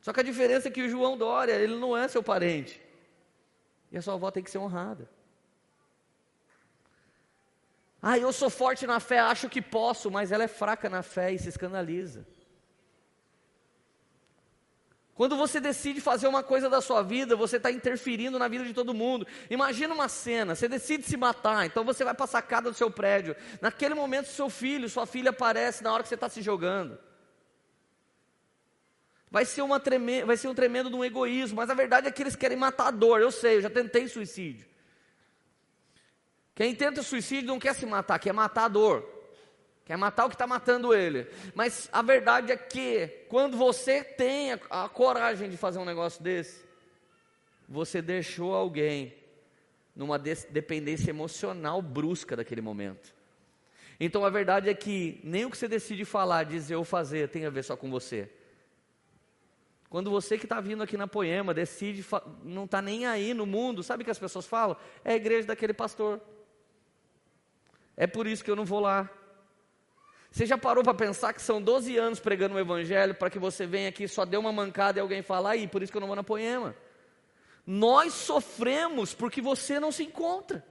[0.02, 2.82] Só que a diferença é que o João Dória, ele não é seu parente.
[3.92, 5.10] E a sua avó tem que ser honrada.
[8.08, 11.34] Ah, eu sou forte na fé, acho que posso, mas ela é fraca na fé
[11.34, 12.24] e se escandaliza.
[15.16, 18.76] Quando você decide fazer uma coisa da sua vida, você está interferindo na vida de
[18.76, 19.26] todo mundo.
[19.50, 22.92] Imagina uma cena, você decide se matar, então você vai para a sacada do seu
[22.92, 23.36] prédio.
[23.60, 27.00] Naquele momento, seu filho, sua filha aparece na hora que você está se jogando.
[29.32, 32.12] Vai ser, uma treme, vai ser um tremendo de um egoísmo, mas a verdade é
[32.12, 33.20] que eles querem matar a dor.
[33.20, 34.75] Eu sei, eu já tentei suicídio.
[36.56, 39.16] Quem tenta suicídio não quer se matar, quer matar a dor.
[39.84, 41.28] Quer matar o que está matando ele.
[41.54, 46.24] Mas a verdade é que, quando você tem a, a coragem de fazer um negócio
[46.24, 46.66] desse,
[47.70, 49.14] você deixou alguém
[49.96, 53.14] numa dependência emocional brusca daquele momento.
[54.00, 57.46] Então a verdade é que nem o que você decide falar, dizer ou fazer tem
[57.46, 58.30] a ver só com você.
[59.90, 62.04] Quando você que está vindo aqui na Poema decide,
[62.44, 64.76] não está nem aí no mundo, sabe o que as pessoas falam?
[65.04, 66.20] É a igreja daquele pastor.
[67.98, 69.10] É por isso que eu não vou lá.
[70.30, 73.66] Você já parou para pensar que são 12 anos pregando o evangelho para que você
[73.66, 76.08] venha aqui só dê uma mancada e alguém fala aí, por isso que eu não
[76.08, 76.76] vou na poema.
[77.66, 80.62] Nós sofremos porque você não se encontra.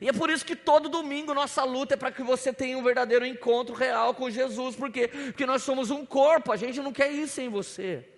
[0.00, 2.82] E é por isso que todo domingo nossa luta é para que você tenha um
[2.82, 7.12] verdadeiro encontro real com Jesus, porque porque nós somos um corpo, a gente não quer
[7.12, 8.08] ir sem você.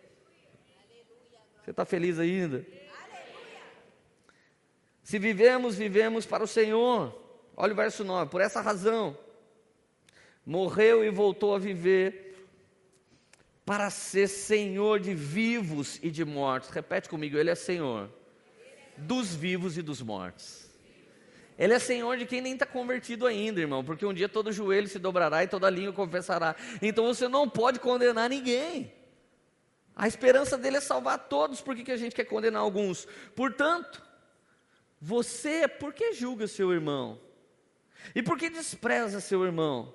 [1.63, 2.65] Você está feliz ainda?
[5.03, 7.24] Se vivemos, vivemos para o Senhor.
[7.57, 9.17] Olha o verso 9: Por essa razão,
[10.45, 12.49] morreu e voltou a viver
[13.65, 16.71] para ser Senhor de vivos e de mortos.
[16.71, 18.11] Repete comigo: Ele é Senhor
[18.97, 20.65] dos vivos e dos mortos.
[21.57, 24.89] Ele é Senhor de quem nem está convertido ainda, irmão, porque um dia todo joelho
[24.89, 26.57] se dobrará e toda língua confessará.
[26.83, 28.93] Então você não pode condenar ninguém.
[29.95, 33.07] A esperança dele é salvar todos, por que, que a gente quer condenar alguns?
[33.37, 34.03] Portanto,
[35.01, 37.21] você, por que julga seu irmão?
[38.15, 39.95] E por que despreza seu irmão?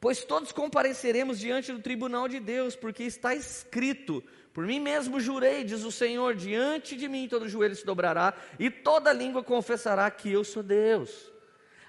[0.00, 5.64] Pois todos compareceremos diante do tribunal de Deus, porque está escrito: Por mim mesmo jurei,
[5.64, 10.30] diz o Senhor, diante de mim todo joelho se dobrará e toda língua confessará que
[10.30, 11.32] eu sou Deus.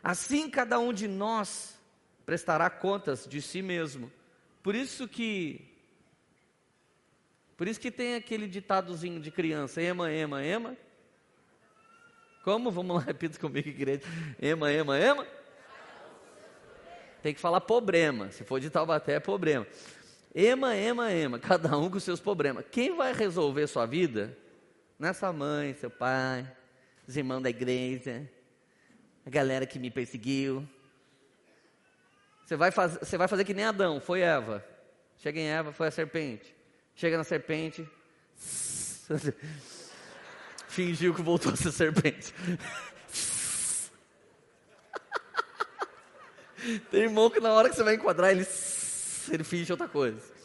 [0.03, 1.77] Assim cada um de nós
[2.25, 4.11] prestará contas de si mesmo.
[4.63, 5.65] Por isso que
[7.59, 10.77] por isso que tem aquele ditadozinho de criança, ema, ema, ema.
[12.41, 12.71] Como?
[12.71, 14.01] Vamos lá, repita comigo, igreja.
[14.41, 15.27] Ema, ema, ema.
[17.21, 18.31] Tem que falar problema.
[18.31, 19.67] Se for de Taubaté, é problema.
[20.33, 21.39] Ema, ema, ema.
[21.39, 22.65] Cada um com seus problemas.
[22.71, 24.37] Quem vai resolver sua vida?
[24.97, 26.49] Nessa mãe, seu pai,
[27.07, 28.29] os irmãos da igreja,
[29.25, 30.67] a galera que me perseguiu.
[32.45, 34.65] Você vai, faz, você vai fazer que nem Adão, foi Eva.
[35.17, 36.55] Chega em Eva, foi a serpente.
[36.95, 37.87] Chega na serpente.
[40.67, 42.33] Fingiu que voltou a ser serpente.
[46.89, 48.47] Tem irmão que na hora que você vai enquadrar, ele,
[49.31, 50.19] ele finge outra coisa.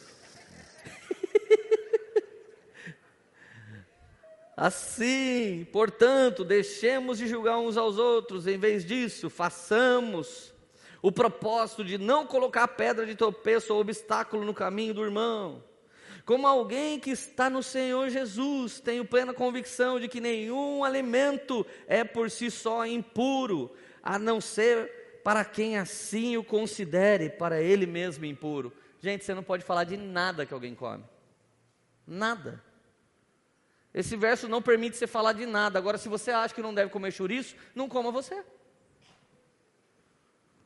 [4.55, 10.53] Assim, portanto, deixemos de julgar uns aos outros, em vez disso, façamos
[11.01, 15.61] o propósito de não colocar pedra de tropeço ou obstáculo no caminho do irmão.
[16.25, 22.03] Como alguém que está no Senhor Jesus, tenho plena convicção de que nenhum alimento é
[22.03, 28.25] por si só impuro, a não ser para quem assim o considere, para ele mesmo
[28.25, 28.71] impuro.
[29.01, 31.03] Gente, você não pode falar de nada que alguém come.
[32.05, 32.63] Nada.
[33.91, 35.79] Esse verso não permite você falar de nada.
[35.79, 38.45] Agora, se você acha que não deve comer chouriço, não coma você.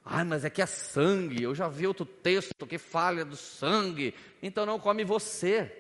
[0.04, 1.42] Ai, mas é que é sangue.
[1.42, 4.14] Eu já vi outro texto que fala do sangue.
[4.44, 5.74] Então não come você.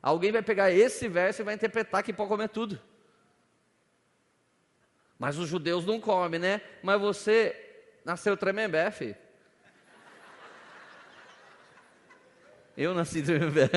[0.00, 2.80] Alguém vai pegar esse verso e vai interpretar que pode comer tudo.
[5.18, 6.60] Mas os judeus não comem, né?
[6.84, 7.61] Mas você
[8.04, 9.16] nasceu tremembé, filho.
[12.76, 13.68] Eu nasci tremembé.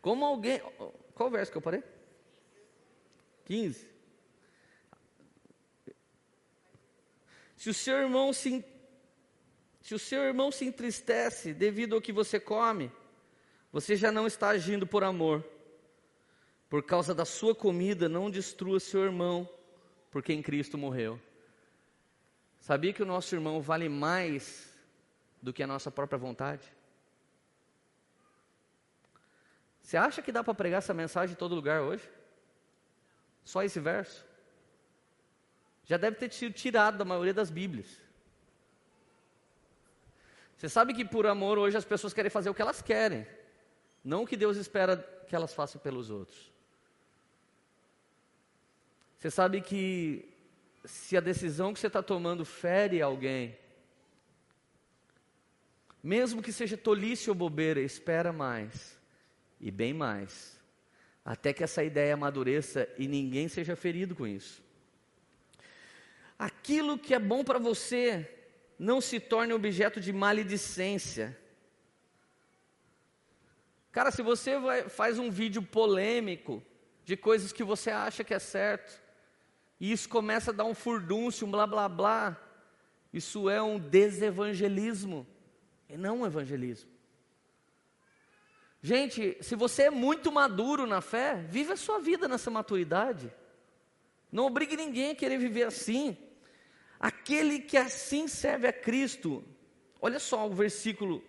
[0.00, 0.60] Como alguém.
[1.14, 1.82] Qual verso que eu parei?
[3.44, 3.92] 15.
[7.56, 8.64] Se o seu irmão se,
[9.80, 12.90] se o seu irmão se entristece devido ao que você come,
[13.70, 15.44] você já não está agindo por amor.
[16.68, 19.48] Por causa da sua comida, não destrua seu irmão,
[20.12, 21.20] porque em Cristo morreu.
[22.60, 24.72] Sabia que o nosso irmão vale mais
[25.42, 26.72] do que a nossa própria vontade?
[29.82, 32.08] Você acha que dá para pregar essa mensagem em todo lugar hoje?
[33.42, 34.24] Só esse verso?
[35.84, 37.86] já deve ter sido tirado da maioria das Bíblias.
[40.56, 43.26] Você sabe que por amor hoje as pessoas querem fazer o que elas querem,
[44.04, 44.96] não o que Deus espera
[45.26, 46.51] que elas façam pelos outros.
[49.22, 50.28] Você sabe que
[50.84, 53.56] se a decisão que você está tomando fere alguém,
[56.02, 58.98] mesmo que seja tolice ou bobeira, espera mais
[59.60, 60.60] e bem mais,
[61.24, 64.62] até que essa ideia amadureça e ninguém seja ferido com isso
[66.42, 68.28] aquilo que é bom para você
[68.76, 71.38] não se torne objeto de maledicência.
[73.92, 76.60] Cara, se você vai, faz um vídeo polêmico
[77.04, 79.01] de coisas que você acha que é certo,
[79.82, 82.40] e isso começa a dar um furdúncio, um blá blá blá,
[83.12, 85.26] isso é um desevangelismo,
[85.88, 86.88] e não um evangelismo.
[88.80, 93.34] Gente, se você é muito maduro na fé, vive a sua vida nessa maturidade.
[94.30, 96.16] Não obrigue ninguém a querer viver assim.
[97.00, 99.42] Aquele que assim serve a Cristo.
[100.00, 101.24] Olha só o versículo,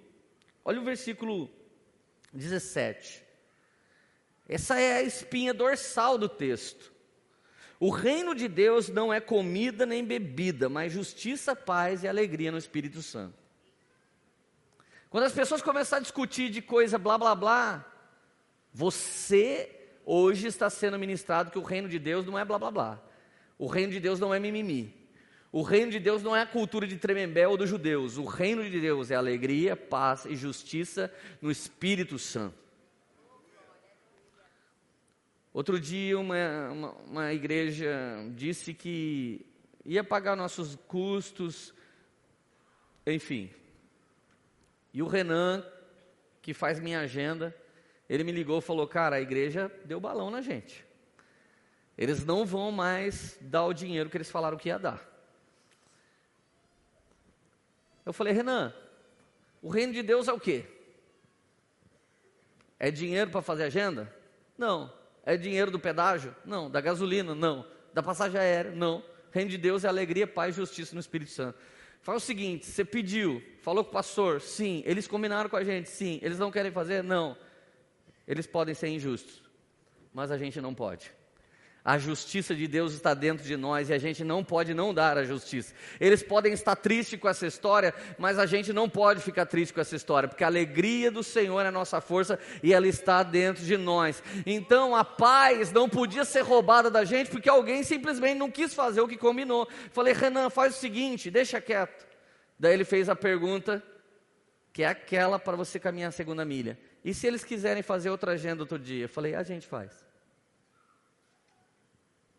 [0.63, 1.49] olha o versículo
[2.31, 3.25] 17.
[4.47, 6.92] Essa é a espinha dorsal do texto.
[7.83, 12.57] O reino de Deus não é comida nem bebida, mas justiça, paz e alegria no
[12.57, 13.33] Espírito Santo.
[15.09, 17.85] Quando as pessoas começarem a discutir de coisa blá blá blá,
[18.73, 19.69] você
[20.05, 23.01] hoje está sendo ministrado que o reino de Deus não é blá blá blá.
[23.59, 24.95] O reino de Deus não é mimimi.
[25.51, 28.17] O reino de Deus não é a cultura de Tremembé ou dos judeus.
[28.17, 32.62] O reino de Deus é alegria, paz e justiça no Espírito Santo.
[35.53, 37.95] Outro dia, uma, uma, uma igreja
[38.35, 39.45] disse que
[39.85, 41.71] ia pagar nossos custos,
[43.05, 43.51] enfim.
[44.91, 45.63] E o Renan,
[46.41, 47.55] que faz minha agenda,
[48.09, 50.83] ele me ligou e falou: Cara, a igreja deu balão na gente.
[51.95, 55.07] Eles não vão mais dar o dinheiro que eles falaram que ia dar.
[58.05, 58.73] Eu falei, Renan,
[59.61, 60.65] o reino de Deus é o quê?
[62.79, 64.13] É dinheiro para fazer agenda?
[64.57, 64.91] Não.
[65.25, 66.35] É dinheiro do pedágio?
[66.45, 66.69] Não.
[66.69, 67.33] Da gasolina?
[67.33, 67.65] Não.
[67.93, 68.71] Da passagem aérea?
[68.71, 69.03] Não.
[69.31, 71.57] Reino de Deus é alegria, paz justiça no Espírito Santo.
[72.01, 74.83] Faz o seguinte: você pediu, falou com o pastor, sim.
[74.85, 76.19] Eles combinaram com a gente, sim.
[76.21, 77.01] Eles não querem fazer?
[77.03, 77.35] Não.
[78.27, 79.41] Eles podem ser injustos,
[80.13, 81.11] mas a gente não pode.
[81.85, 85.17] A justiça de Deus está dentro de nós e a gente não pode não dar
[85.17, 85.73] a justiça.
[85.99, 89.81] Eles podem estar tristes com essa história, mas a gente não pode ficar triste com
[89.81, 93.65] essa história, porque a alegria do Senhor é a nossa força e ela está dentro
[93.65, 94.23] de nós.
[94.45, 99.01] Então a paz não podia ser roubada da gente porque alguém simplesmente não quis fazer
[99.01, 99.67] o que combinou.
[99.91, 102.07] Falei, Renan, faz o seguinte, deixa quieto.
[102.57, 103.83] Daí ele fez a pergunta,
[104.71, 106.79] que é aquela para você caminhar a segunda milha.
[107.03, 109.03] E se eles quiserem fazer outra agenda outro dia?
[109.03, 110.12] Eu falei, a gente faz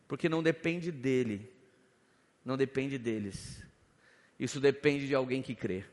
[0.07, 1.51] porque não depende dele,
[2.45, 3.65] não depende deles.
[4.39, 5.85] Isso depende de alguém que crê.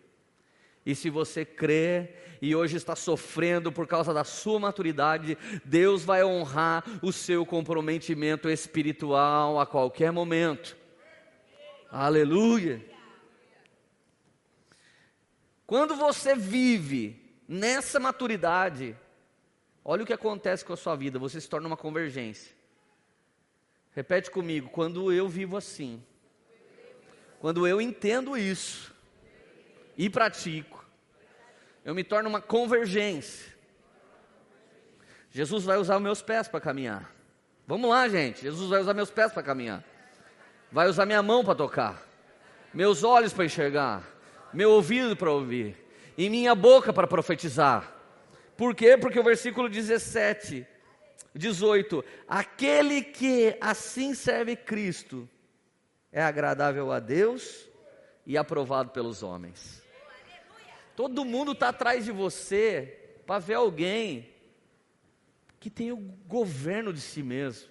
[0.85, 6.23] E se você crê e hoje está sofrendo por causa da sua maturidade, Deus vai
[6.23, 10.75] honrar o seu comprometimento espiritual a qualquer momento.
[11.91, 12.83] Aleluia.
[15.67, 18.95] Quando você vive nessa maturidade,
[19.85, 22.60] olha o que acontece com a sua vida, você se torna uma convergência.
[23.93, 26.01] Repete comigo, quando eu vivo assim,
[27.39, 28.93] quando eu entendo isso
[29.97, 30.85] e pratico,
[31.83, 33.51] eu me torno uma convergência.
[35.29, 37.13] Jesus vai usar meus pés para caminhar.
[37.67, 38.41] Vamos lá, gente.
[38.41, 39.83] Jesus vai usar meus pés para caminhar.
[40.71, 42.01] Vai usar minha mão para tocar,
[42.73, 44.03] meus olhos para enxergar,
[44.53, 45.75] meu ouvido para ouvir
[46.17, 47.91] e minha boca para profetizar.
[48.55, 48.97] Por quê?
[48.97, 50.65] Porque o versículo 17
[51.33, 55.29] 18: Aquele que assim serve Cristo
[56.11, 57.69] é agradável a Deus
[58.25, 59.81] e aprovado pelos homens.
[60.95, 64.29] Todo mundo está atrás de você para ver alguém
[65.59, 67.69] que tem o governo de si mesmo.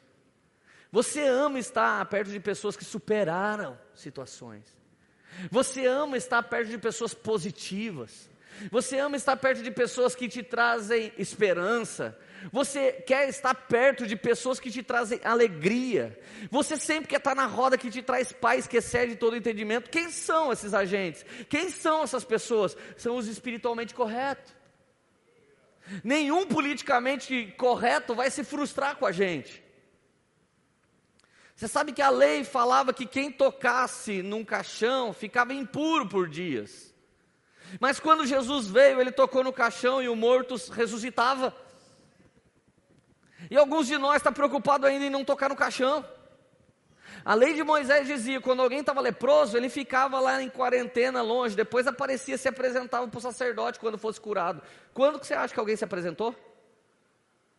[0.93, 4.65] Você ama estar perto de pessoas que superaram situações.
[5.51, 8.30] Você ama estar perto de pessoas positivas.
[8.71, 12.19] Você ama estar perto de pessoas que te trazem esperança,
[12.53, 16.19] você quer estar perto de pessoas que te trazem alegria.
[16.51, 19.91] Você sempre quer estar na roda que te traz paz, que excede todo entendimento.
[19.91, 21.25] Quem são esses agentes?
[21.49, 22.77] Quem são essas pessoas?
[22.97, 24.55] São os espiritualmente corretos.
[26.03, 29.63] Nenhum politicamente correto vai se frustrar com a gente.
[31.55, 36.90] Você sabe que a lei falava que quem tocasse num caixão ficava impuro por dias.
[37.79, 41.55] Mas quando Jesus veio, ele tocou no caixão e o morto ressuscitava.
[43.51, 46.05] E alguns de nós estão tá preocupados ainda em não tocar no caixão.
[47.25, 51.55] A lei de Moisés dizia: quando alguém estava leproso, ele ficava lá em quarentena, longe,
[51.55, 54.63] depois aparecia, se apresentava para o sacerdote quando fosse curado.
[54.93, 56.35] Quando que você acha que alguém se apresentou?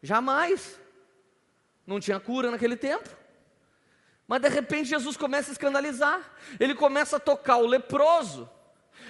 [0.01, 0.79] Jamais.
[1.85, 3.09] Não tinha cura naquele tempo.
[4.27, 6.21] Mas de repente Jesus começa a escandalizar.
[6.59, 8.49] Ele começa a tocar o leproso.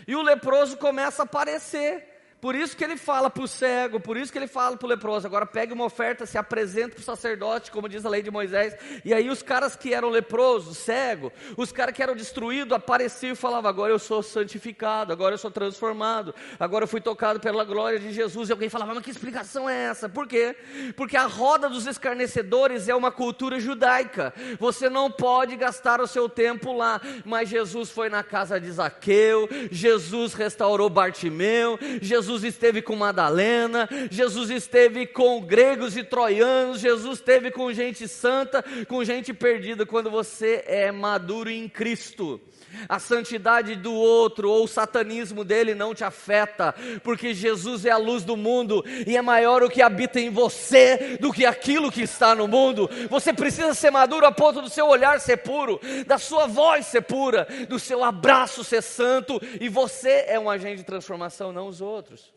[0.08, 2.11] E o leproso começa a aparecer.
[2.42, 4.90] Por isso que ele fala para o cego, por isso que ele fala para o
[4.90, 5.28] leproso.
[5.28, 8.76] Agora pegue uma oferta, se apresenta para o sacerdote, como diz a lei de Moisés.
[9.06, 13.36] E aí os caras que eram leprosos, cego, os caras que eram destruídos, apareciam e
[13.36, 18.00] falavam: Agora eu sou santificado, agora eu sou transformado, agora eu fui tocado pela glória
[18.00, 18.50] de Jesus.
[18.50, 20.10] E alguém falava: Mas que explicação é essa?
[20.10, 20.56] Por quê?
[20.96, 24.34] Porque a roda dos escarnecedores é uma cultura judaica.
[24.58, 27.00] Você não pode gastar o seu tempo lá.
[27.24, 33.90] Mas Jesus foi na casa de Zaqueu, Jesus restaurou Bartimeu, Jesus Jesus esteve com Madalena,
[34.10, 39.86] Jesus esteve com gregos e troianos, Jesus esteve com gente santa, com gente perdida.
[39.86, 42.40] Quando você é maduro em Cristo,
[42.88, 47.98] a santidade do outro ou o satanismo dele não te afeta, porque Jesus é a
[47.98, 52.02] luz do mundo e é maior o que habita em você do que aquilo que
[52.02, 52.90] está no mundo.
[53.10, 57.02] Você precisa ser maduro a ponto do seu olhar ser puro, da sua voz ser
[57.02, 61.82] pura, do seu abraço ser santo, e você é um agente de transformação, não os
[61.82, 62.34] outros.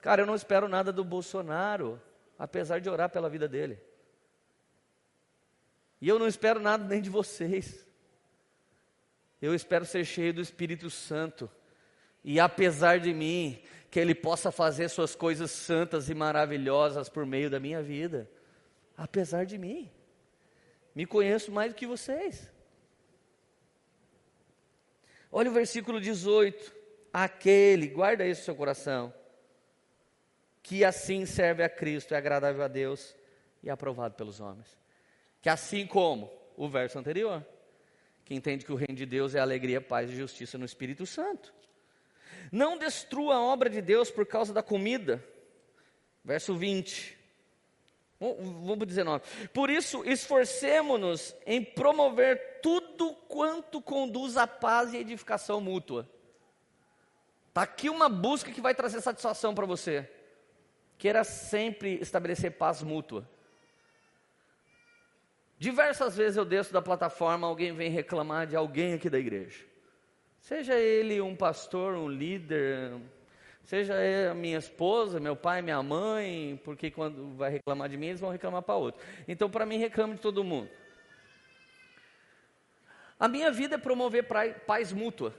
[0.00, 2.00] Cara, eu não espero nada do Bolsonaro,
[2.38, 3.78] apesar de orar pela vida dele.
[6.00, 7.86] E eu não espero nada nem de vocês.
[9.40, 11.50] Eu espero ser cheio do Espírito Santo.
[12.22, 17.48] E apesar de mim, que Ele possa fazer suas coisas santas e maravilhosas por meio
[17.48, 18.30] da minha vida.
[18.96, 19.90] Apesar de mim.
[20.94, 22.50] Me conheço mais do que vocês.
[25.32, 26.80] Olha o versículo 18.
[27.12, 29.12] Aquele, guarda isso no seu coração,
[30.62, 33.16] que assim serve a Cristo, é agradável a Deus
[33.62, 34.78] e aprovado pelos homens.
[35.42, 37.44] Que assim como o verso anterior
[38.30, 41.52] que entende que o reino de Deus é alegria, paz e justiça no Espírito Santo.
[42.52, 45.20] Não destrua a obra de Deus por causa da comida.
[46.24, 47.18] Verso 20.
[48.20, 49.24] Vamos 19.
[49.52, 56.08] Por isso, esforcemos-nos em promover tudo quanto conduz à paz e edificação mútua.
[57.48, 60.08] Está aqui uma busca que vai trazer satisfação para você.
[60.96, 63.28] Queira sempre estabelecer paz mútua.
[65.60, 69.64] Diversas vezes eu desço da plataforma, alguém vem reclamar de alguém aqui da igreja.
[70.40, 72.98] Seja ele um pastor, um líder,
[73.70, 73.94] Seja
[74.30, 78.30] a minha esposa, meu pai, minha mãe, porque quando vai reclamar de mim, eles vão
[78.30, 79.00] reclamar para outro.
[79.28, 80.68] Então, para mim, reclamo de todo mundo.
[83.16, 84.26] A minha vida é promover
[84.66, 85.32] paz mútua.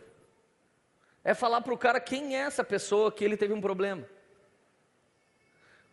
[1.25, 4.07] É falar para o cara quem é essa pessoa que ele teve um problema.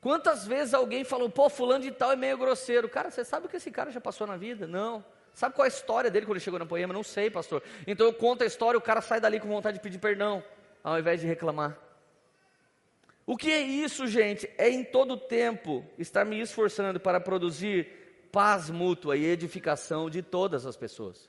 [0.01, 2.89] Quantas vezes alguém falou, pô, fulano de tal é meio grosseiro.
[2.89, 4.67] Cara, você sabe o que esse cara já passou na vida?
[4.67, 5.05] Não.
[5.35, 6.93] Sabe qual é a história dele quando ele chegou na poema?
[6.93, 7.63] Não sei, pastor.
[7.87, 10.43] Então eu conto a história, o cara sai dali com vontade de pedir perdão,
[10.83, 11.79] ao invés de reclamar.
[13.27, 14.51] O que é isso, gente?
[14.57, 17.87] É em todo tempo estar me esforçando para produzir
[18.33, 21.29] paz mútua e edificação de todas as pessoas.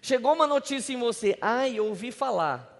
[0.00, 2.73] Chegou uma notícia em você, ai, eu ouvi falar.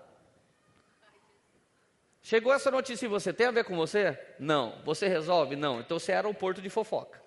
[2.25, 4.19] Chegou essa notícia em você, tem a ver com você?
[4.41, 4.81] Não.
[4.83, 5.57] Você resolve?
[5.57, 5.81] Não.
[5.81, 7.23] Então você é aeroporto de fofoca.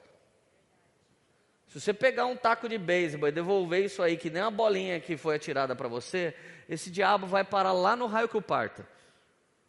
[1.68, 5.00] Se você pegar um taco de beisebol e devolver isso aí, que nem a bolinha
[5.00, 6.36] que foi atirada para você,
[6.68, 8.90] esse diabo vai parar lá no raio que o parta.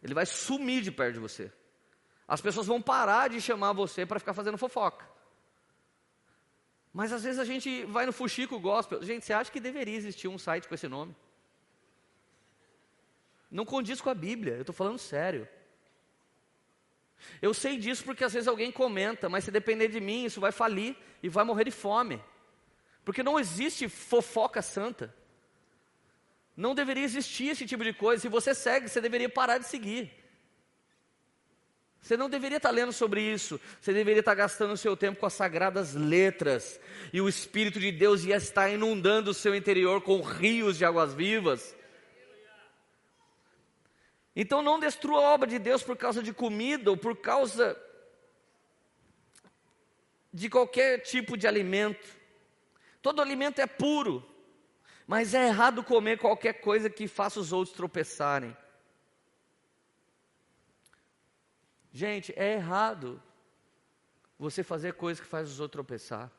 [0.01, 1.51] Ele vai sumir de perto de você.
[2.27, 5.05] As pessoas vão parar de chamar você para ficar fazendo fofoca.
[6.91, 9.03] Mas às vezes a gente vai no Fuxico Gospel.
[9.03, 11.15] Gente, você acha que deveria existir um site com esse nome?
[13.49, 15.47] Não condiz com a Bíblia, eu estou falando sério.
[17.41, 20.51] Eu sei disso porque às vezes alguém comenta, mas se depender de mim, isso vai
[20.51, 22.21] falir e vai morrer de fome.
[23.03, 25.13] Porque não existe fofoca santa.
[26.55, 28.21] Não deveria existir esse tipo de coisa.
[28.21, 30.11] Se você segue, você deveria parar de seguir.
[32.01, 33.59] Você não deveria estar lendo sobre isso.
[33.79, 36.79] Você deveria estar gastando o seu tempo com as sagradas letras.
[37.11, 41.13] E o Espírito de Deus ia estar inundando o seu interior com rios de águas
[41.13, 41.75] vivas.
[44.41, 47.77] Então não destrua a obra de Deus por causa de comida ou por causa
[50.31, 52.07] de qualquer tipo de alimento.
[53.01, 54.25] Todo alimento é puro.
[55.05, 58.55] Mas é errado comer qualquer coisa que faça os outros tropeçarem.
[61.91, 63.21] Gente, é errado
[64.37, 66.31] você fazer coisas que faz os outros tropeçar.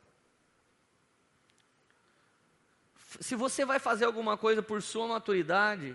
[3.21, 5.95] Se você vai fazer alguma coisa por sua maturidade,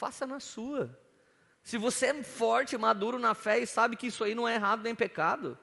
[0.00, 0.98] faça na sua.
[1.62, 4.82] Se você é forte, maduro na fé e sabe que isso aí não é errado
[4.82, 5.58] nem pecado,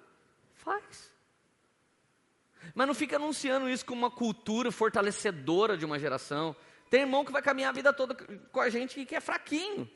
[0.54, 1.12] faz.
[2.76, 6.56] Mas não fica anunciando isso como uma cultura fortalecedora de uma geração.
[6.88, 9.90] Tem irmão que vai caminhar a vida toda com a gente que é fraquinho.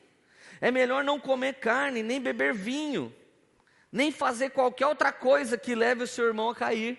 [0.60, 3.14] É melhor não comer carne, nem beber vinho,
[3.92, 6.98] nem fazer qualquer outra coisa que leve o seu irmão a cair.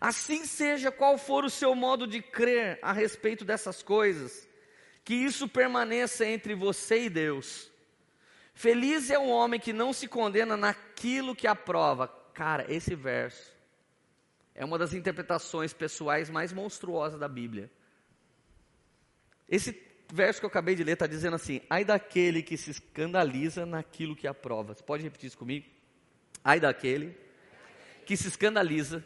[0.00, 4.48] Assim seja qual for o seu modo de crer a respeito dessas coisas,
[5.04, 7.70] que isso permaneça entre você e Deus.
[8.54, 12.08] Feliz é o homem que não se condena naquilo que aprova,
[12.40, 13.52] Cara, esse verso
[14.54, 17.70] é uma das interpretações pessoais mais monstruosas da Bíblia.
[19.46, 19.78] Esse
[20.10, 24.16] verso que eu acabei de ler está dizendo assim: ai daquele que se escandaliza naquilo
[24.16, 24.74] que aprova.
[24.74, 25.66] Você pode repetir isso comigo?
[26.42, 27.14] Ai daquele
[28.06, 29.04] que se escandaliza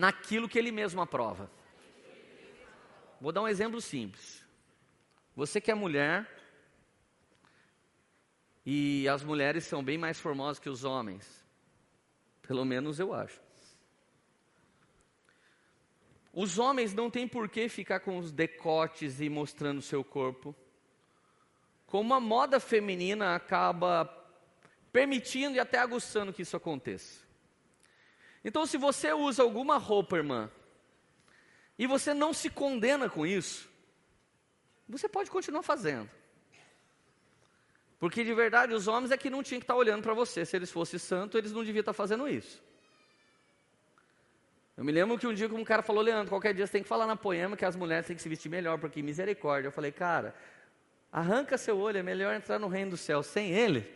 [0.00, 1.50] naquilo que ele mesmo aprova.
[3.20, 4.42] Vou dar um exemplo simples.
[5.36, 6.26] Você que é mulher,
[8.64, 11.44] e as mulheres são bem mais formosas que os homens.
[12.40, 13.38] Pelo menos eu acho.
[16.32, 20.56] Os homens não têm por que ficar com os decotes e mostrando seu corpo.
[21.86, 24.06] Como a moda feminina acaba
[24.90, 27.29] permitindo e até aguçando que isso aconteça.
[28.44, 30.50] Então, se você usa alguma roupa, irmã,
[31.78, 33.68] e você não se condena com isso,
[34.88, 36.10] você pode continuar fazendo.
[37.98, 40.44] Porque de verdade os homens é que não tinham que estar olhando para você.
[40.44, 42.62] Se eles fossem santos, eles não deviam estar fazendo isso.
[44.76, 46.88] Eu me lembro que um dia um cara falou, Leandro, qualquer dia você tem que
[46.88, 49.68] falar na poema que as mulheres têm que se vestir melhor, porque misericórdia.
[49.68, 50.34] Eu falei, cara,
[51.12, 53.86] arranca seu olho, é melhor entrar no reino do céu sem ele,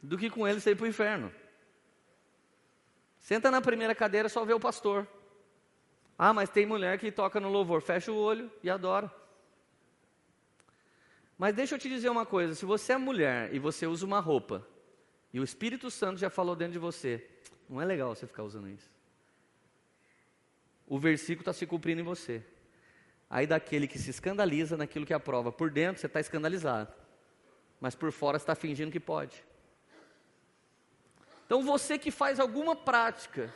[0.00, 1.32] do que com ele sair para o inferno.
[3.22, 5.06] Senta na primeira cadeira, só vê o pastor.
[6.18, 9.10] Ah, mas tem mulher que toca no louvor, fecha o olho e adora.
[11.38, 14.18] Mas deixa eu te dizer uma coisa: se você é mulher e você usa uma
[14.18, 14.66] roupa,
[15.32, 17.24] e o Espírito Santo já falou dentro de você,
[17.68, 18.90] não é legal você ficar usando isso.
[20.84, 22.44] O versículo está se cumprindo em você.
[23.30, 26.92] Aí daquele que se escandaliza naquilo que aprova, por dentro você está escandalizado,
[27.80, 29.42] mas por fora você está fingindo que pode.
[31.52, 33.52] Então você que faz alguma prática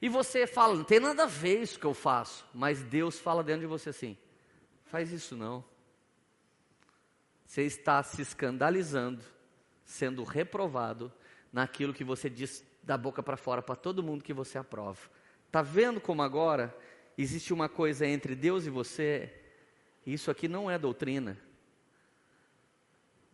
[0.00, 3.44] e você fala, não tem nada a ver isso que eu faço, mas Deus fala
[3.44, 4.16] dentro de você assim:
[4.86, 5.62] faz isso não.
[7.44, 9.22] Você está se escandalizando,
[9.84, 11.12] sendo reprovado
[11.52, 15.10] naquilo que você diz da boca para fora para todo mundo que você aprova.
[15.52, 16.74] Tá vendo como agora
[17.18, 19.30] existe uma coisa entre Deus e você?
[20.06, 21.36] Isso aqui não é doutrina.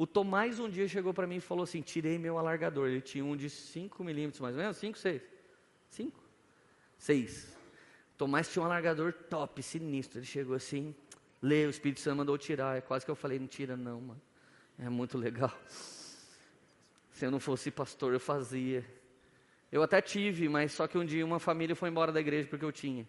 [0.00, 2.88] O Tomás um dia chegou para mim e falou assim: tirei meu alargador.
[2.88, 5.22] Ele tinha um de 5 milímetros, mais ou menos, 5, 6.
[5.90, 6.20] 5?
[6.96, 7.58] 6.
[8.16, 10.20] Tomás tinha um alargador top, sinistro.
[10.20, 10.94] Ele chegou assim,
[11.42, 12.78] lê, o Espírito Santo mandou tirar.
[12.78, 14.22] É quase que eu falei: não tira, não, mano.
[14.78, 15.52] É muito legal.
[15.68, 18.82] Se eu não fosse pastor, eu fazia.
[19.70, 22.64] Eu até tive, mas só que um dia uma família foi embora da igreja porque
[22.64, 23.06] eu tinha.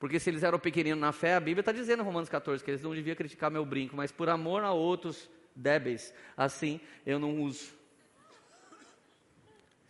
[0.00, 2.70] Porque se eles eram pequeninos na fé, a Bíblia está dizendo em Romanos 14 que
[2.70, 7.42] eles não deviam criticar meu brinco, mas por amor a outros débeis, assim eu não
[7.42, 7.78] uso.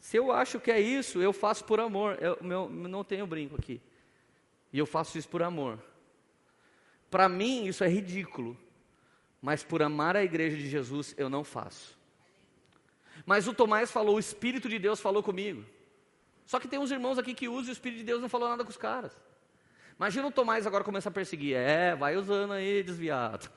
[0.01, 2.19] Se eu acho que é isso, eu faço por amor.
[2.21, 3.81] Eu meu, não tenho brinco aqui.
[4.73, 5.79] E eu faço isso por amor.
[7.09, 8.59] Para mim, isso é ridículo.
[9.41, 11.97] Mas por amar a igreja de Jesus, eu não faço.
[13.25, 15.65] Mas o Tomás falou, o Espírito de Deus falou comigo.
[16.47, 18.49] Só que tem uns irmãos aqui que usam e o Espírito de Deus não falou
[18.49, 19.17] nada com os caras.
[20.01, 21.55] Imagina o Tomás agora começar a perseguir.
[21.55, 23.51] É, vai usando aí, desviado.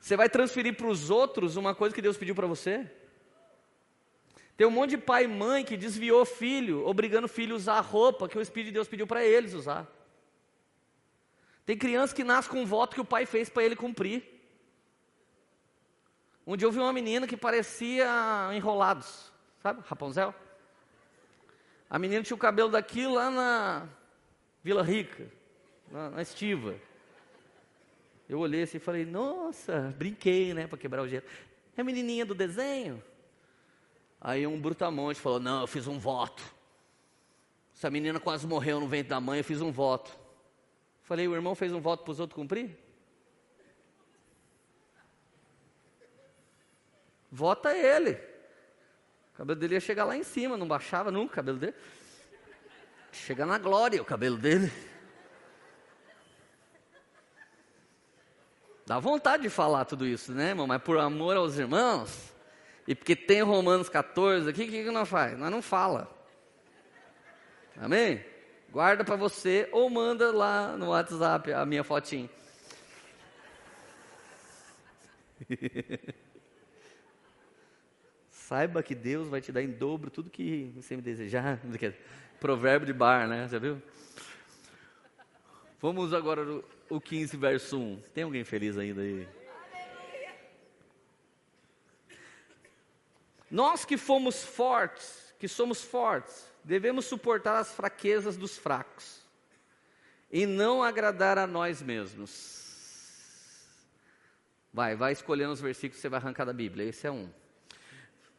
[0.00, 2.90] Você vai transferir para os outros uma coisa que Deus pediu para você?
[4.56, 7.74] Tem um monte de pai e mãe que desviou filho, obrigando o filho a usar
[7.74, 9.86] a roupa que o Espírito de Deus pediu para eles usar.
[11.64, 14.24] Tem criança que nasce com um voto que o pai fez para ele cumprir.
[16.44, 18.04] Um dia eu vi uma menina que parecia
[18.52, 19.32] enrolados,
[19.62, 19.80] sabe?
[19.86, 20.34] Rapunzel.
[21.94, 23.88] A menina tinha o cabelo daqui lá na
[24.64, 25.30] Vila Rica,
[25.92, 26.74] na, na Estiva.
[28.28, 31.22] Eu olhei assim e falei, nossa, brinquei, né, para quebrar o gelo.
[31.76, 33.00] É a menininha do desenho?
[34.20, 36.42] Aí um brutamonte falou, não, eu fiz um voto.
[37.72, 40.18] Essa menina quase morreu no ventre da mãe, eu fiz um voto.
[41.04, 42.76] Falei, o irmão fez um voto para os outros cumprir?
[47.30, 48.33] Vota ele.
[49.34, 51.74] O cabelo dele ia chegar lá em cima, não baixava nunca o cabelo dele.
[53.10, 54.72] Chega na glória o cabelo dele.
[58.86, 60.66] Dá vontade de falar tudo isso, né, irmão?
[60.66, 62.32] Mas por amor aos irmãos,
[62.86, 65.36] e porque tem Romanos 14 aqui, o que, que nós faz?
[65.36, 66.08] Nós não fala.
[67.76, 68.24] Amém?
[68.70, 72.30] Guarda para você ou manda lá no WhatsApp a minha fotinha.
[78.46, 81.58] Saiba que Deus vai te dar em dobro tudo que você me desejar.
[82.38, 83.48] Provérbio de bar, né?
[83.48, 83.80] Já viu?
[85.80, 88.02] Vamos agora no o 15, verso 1.
[88.12, 89.26] Tem alguém feliz ainda aí?
[93.50, 99.22] Nós que fomos fortes, que somos fortes, devemos suportar as fraquezas dos fracos
[100.30, 102.62] e não agradar a nós mesmos.
[104.70, 106.84] Vai, vai escolhendo os versículos que você vai arrancar da Bíblia.
[106.84, 107.32] Esse é um.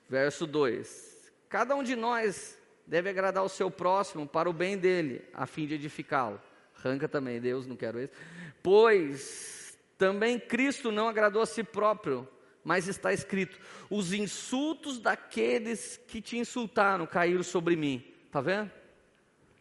[0.09, 5.23] Verso 2: Cada um de nós deve agradar o seu próximo para o bem dele,
[5.33, 6.41] a fim de edificá-lo.
[6.77, 8.13] Arranca também, Deus, não quero isso.
[8.61, 12.27] Pois também Cristo não agradou a si próprio,
[12.63, 18.03] mas está escrito: os insultos daqueles que te insultaram caíram sobre mim.
[18.25, 18.71] Está vendo?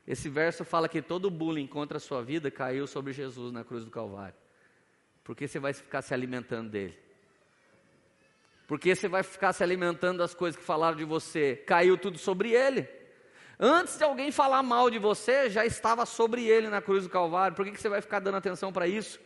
[0.07, 3.85] Esse verso fala que todo bullying contra a sua vida caiu sobre Jesus na cruz
[3.85, 4.35] do Calvário.
[5.23, 7.04] Porque você vai ficar se alimentando dele.
[8.67, 11.63] Porque você vai ficar se alimentando das coisas que falaram de você.
[11.67, 12.89] Caiu tudo sobre ele.
[13.59, 17.57] Antes de alguém falar mal de você, já estava sobre ele na cruz do Calvário.
[17.57, 19.21] Por que, que você vai ficar dando atenção para isso?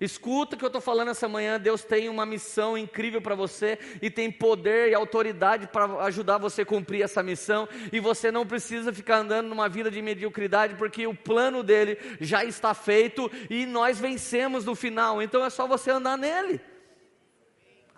[0.00, 1.60] Escuta o que eu estou falando essa manhã.
[1.60, 6.62] Deus tem uma missão incrível para você e tem poder e autoridade para ajudar você
[6.62, 7.68] a cumprir essa missão.
[7.92, 12.44] E você não precisa ficar andando numa vida de mediocridade, porque o plano dele já
[12.44, 15.22] está feito e nós vencemos no final.
[15.22, 16.60] Então é só você andar nele.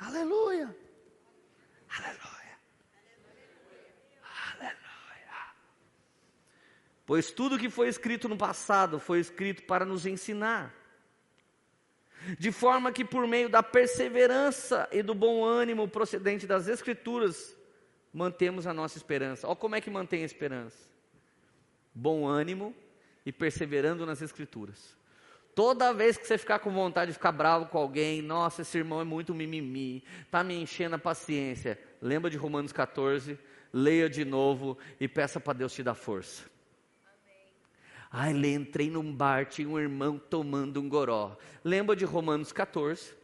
[0.07, 0.77] Aleluia.
[1.89, 2.59] Aleluia.
[4.53, 4.83] Aleluia.
[7.07, 10.75] Pois tudo que foi escrito no passado foi escrito para nos ensinar.
[12.39, 17.57] De forma que por meio da perseverança e do bom ânimo procedente das Escrituras,
[18.13, 19.47] mantemos a nossa esperança.
[19.47, 20.79] Olha como é que mantém a esperança:
[21.95, 22.75] bom ânimo
[23.25, 24.97] e perseverando nas Escrituras.
[25.55, 29.01] Toda vez que você ficar com vontade de ficar bravo com alguém, nossa, esse irmão
[29.01, 31.79] é muito mimimi, está me enchendo a paciência.
[32.01, 33.39] Lembra de Romanos 14,
[33.73, 36.45] leia de novo e peça para Deus te dar força.
[38.11, 41.37] Ai, entrei num bar, tinha um irmão tomando um goró.
[41.65, 43.15] Lembra de Romanos 14?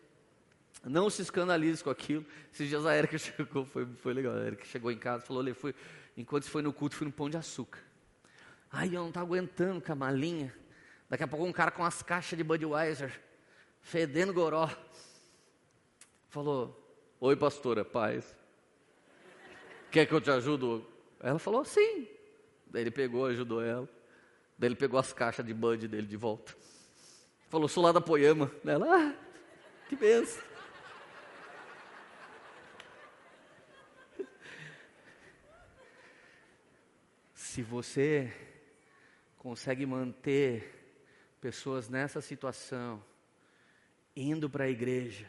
[0.85, 2.25] Não se escandalize com aquilo.
[2.53, 4.35] Esses dias a Erika chegou, foi, foi legal.
[4.35, 5.75] A Erika chegou em casa falou: Olha, fui,
[6.17, 7.81] enquanto você foi no culto, fui no pão de açúcar.
[8.71, 10.55] Aí eu não estava aguentando com a malinha.
[11.09, 13.19] Daqui a pouco um cara com as caixas de Budweiser,
[13.81, 14.69] fedendo goró.
[16.29, 16.79] Falou:
[17.19, 18.37] Oi, pastora, paz.
[19.91, 20.85] Quer que eu te ajude?
[21.21, 22.07] Ela falou: Sim.
[22.67, 23.89] Daí ele pegou, ajudou ela.
[24.59, 26.55] Daí ele pegou as caixas de Bud dele de volta.
[27.49, 28.53] Falou: Sou lá da Poema.
[28.65, 29.15] Ela: Ah,
[29.89, 30.47] que benção.
[37.35, 38.31] Se você
[39.39, 40.78] consegue manter
[41.41, 43.03] pessoas nessa situação,
[44.15, 45.27] indo para a igreja,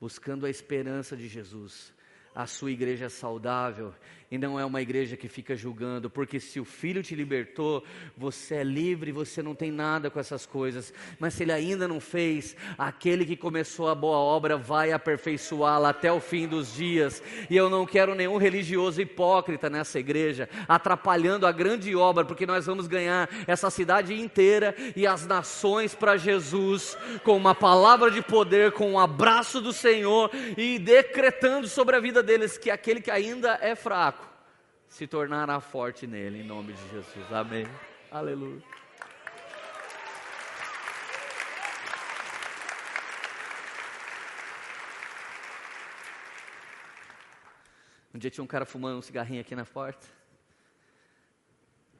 [0.00, 1.92] buscando a esperança de Jesus,
[2.34, 3.94] a sua igreja é saudável
[4.30, 7.82] e não é uma igreja que fica julgando, porque se o Filho te libertou,
[8.14, 10.92] você é livre, você não tem nada com essas coisas.
[11.18, 16.12] Mas se ele ainda não fez, aquele que começou a boa obra vai aperfeiçoá-la até
[16.12, 17.22] o fim dos dias.
[17.48, 22.66] E eu não quero nenhum religioso hipócrita nessa igreja, atrapalhando a grande obra, porque nós
[22.66, 28.72] vamos ganhar essa cidade inteira e as nações para Jesus, com uma palavra de poder,
[28.72, 33.58] com um abraço do Senhor e decretando sobre a vida deles que aquele que ainda
[33.62, 34.17] é fraco
[34.88, 37.32] se tornará forte nele, em nome de Jesus.
[37.32, 37.66] Amém.
[38.10, 38.62] Aleluia.
[48.14, 50.06] Um dia tinha um cara fumando um cigarrinho aqui na porta.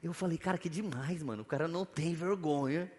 [0.01, 1.43] Eu falei, cara, que demais, mano.
[1.43, 2.91] O cara não tem vergonha.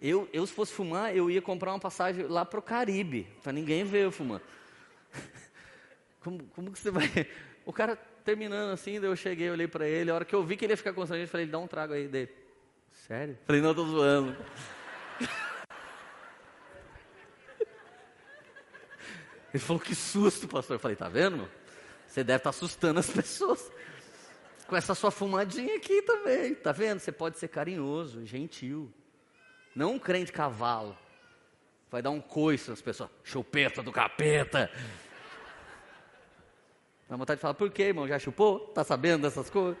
[0.00, 3.84] Eu, eu se fosse fumar, eu ia comprar uma passagem lá pro Caribe, para ninguém
[3.84, 4.42] ver eu fumando.
[6.20, 7.04] Como, como que você vai.
[7.64, 10.56] O cara terminando assim, daí eu cheguei, olhei para ele, a hora que eu vi
[10.56, 12.30] que ele ia ficar constrangido, eu falei, dá um trago aí dele.
[13.06, 13.38] Sério?
[13.46, 14.36] Falei, não, tô zoando.
[19.52, 20.74] Ele falou, que susto, pastor.
[20.76, 21.48] Eu falei, tá vendo?
[22.08, 23.70] Você deve estar tá assustando as pessoas.
[24.66, 26.98] Com essa sua fumadinha aqui também, tá vendo?
[26.98, 28.92] Você pode ser carinhoso, gentil.
[29.74, 30.96] Não um crente cavalo.
[31.90, 33.10] Vai dar um coice nas pessoas.
[33.22, 34.70] Chupeta do capeta.
[37.08, 38.08] Dá vontade de falar, por quê, irmão?
[38.08, 38.60] Já chupou?
[38.60, 39.76] Tá sabendo dessas coisas?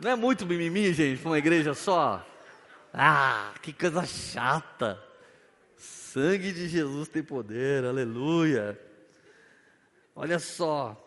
[0.00, 2.24] Não é muito mimimi, gente, para uma igreja só?
[2.92, 5.02] Ah, que coisa chata.
[5.76, 8.78] Sangue de Jesus tem poder, aleluia.
[10.14, 11.00] Olha só.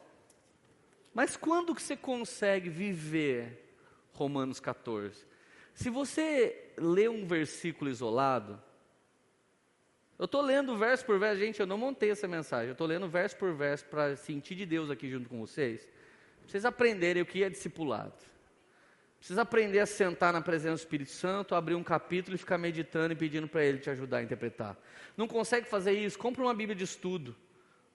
[1.14, 3.74] Mas quando que você consegue viver
[4.14, 5.26] Romanos 14?
[5.74, 8.62] Se você lê um versículo isolado,
[10.18, 13.08] eu estou lendo verso por verso, gente, eu não montei essa mensagem, eu estou lendo
[13.08, 15.88] verso por verso para sentir de Deus aqui junto com vocês.
[16.48, 18.14] Vocês aprenderem o que é discipulado.
[19.20, 23.14] Precisa aprender a sentar na presença do Espírito Santo, abrir um capítulo e ficar meditando
[23.14, 24.78] e pedindo para Ele te ajudar a interpretar.
[25.16, 26.18] Não consegue fazer isso?
[26.18, 27.36] Compre uma Bíblia de estudo.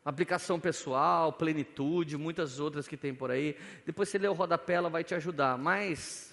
[0.05, 3.57] Aplicação pessoal, plenitude, muitas outras que tem por aí.
[3.87, 5.57] Depois você lê o rodapé, ela vai te ajudar.
[5.57, 6.32] Mas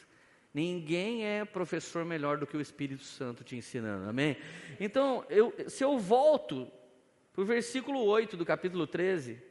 [0.54, 4.36] Ninguém é professor melhor do que o Espírito Santo te ensinando, amém?
[4.80, 6.72] Então, eu, se eu volto
[7.34, 9.41] para o versículo 8 do capítulo 13,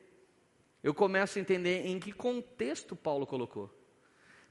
[0.82, 3.72] eu começo a entender em que contexto Paulo colocou.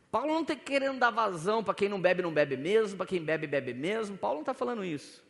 [0.09, 3.21] Paulo não está querendo dar vazão para quem não bebe, não bebe mesmo, para quem
[3.21, 4.17] bebe, bebe mesmo.
[4.17, 5.23] Paulo não está falando isso.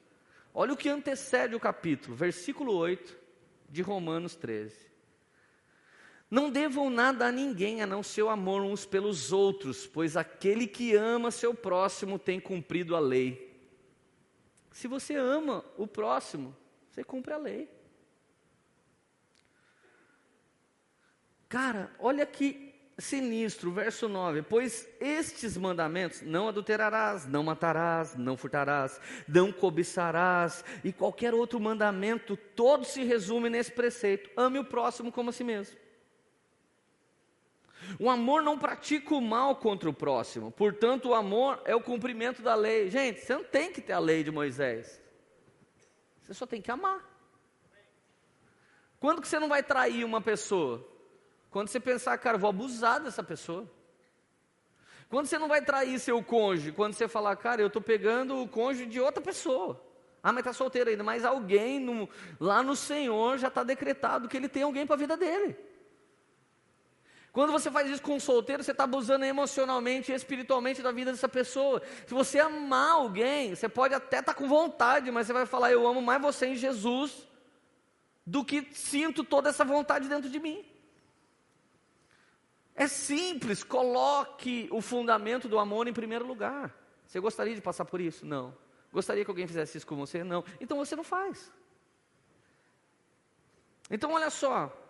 [0.53, 3.17] Olha o que antecede o capítulo, versículo 8
[3.69, 4.75] de Romanos 13.
[6.29, 10.93] Não devam nada a ninguém a não seu amor uns pelos outros, pois aquele que
[10.93, 13.47] ama seu próximo tem cumprido a lei.
[14.71, 16.55] Se você ama o próximo,
[16.91, 17.69] você cumpre a lei.
[21.47, 28.99] Cara, olha que sinistro, verso 9: Pois estes mandamentos, não adulterarás, não matarás, não furtarás,
[29.27, 35.29] não cobiçarás, e qualquer outro mandamento, todos se resumem nesse preceito: ame o próximo como
[35.29, 35.86] a si mesmo.
[37.99, 42.41] O amor não pratica o mal contra o próximo, portanto, o amor é o cumprimento
[42.41, 42.89] da lei.
[42.89, 45.01] Gente, você não tem que ter a lei de Moisés,
[46.21, 47.01] você só tem que amar.
[48.99, 50.85] Quando que você não vai trair uma pessoa?
[51.49, 53.69] Quando você pensar, cara, vou abusar dessa pessoa.
[55.09, 56.71] Quando você não vai trair seu cônjuge?
[56.71, 59.81] Quando você falar, cara, eu estou pegando o cônjuge de outra pessoa.
[60.21, 61.03] Ah, mas está solteiro ainda.
[61.03, 62.09] Mas alguém no,
[62.39, 65.55] lá no Senhor já está decretado que ele tem alguém para a vida dele.
[67.37, 71.11] Quando você faz isso com um solteiro, você está abusando emocionalmente e espiritualmente da vida
[71.11, 71.83] dessa pessoa.
[72.07, 75.71] Se você amar alguém, você pode até estar tá com vontade, mas você vai falar:
[75.71, 77.27] Eu amo mais você em Jesus
[78.25, 80.65] do que sinto toda essa vontade dentro de mim.
[82.73, 86.75] É simples, coloque o fundamento do amor em primeiro lugar.
[87.05, 88.25] Você gostaria de passar por isso?
[88.25, 88.57] Não.
[88.91, 90.23] Gostaria que alguém fizesse isso com você?
[90.23, 90.43] Não.
[90.59, 91.51] Então você não faz.
[93.91, 94.86] Então olha só.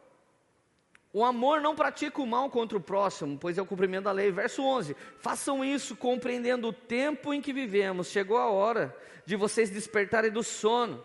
[1.13, 4.31] O amor não pratica o mal contra o próximo, pois é o cumprimento da lei.
[4.31, 8.07] Verso 11: Façam isso compreendendo o tempo em que vivemos.
[8.07, 8.95] Chegou a hora
[9.25, 11.03] de vocês despertarem do sono,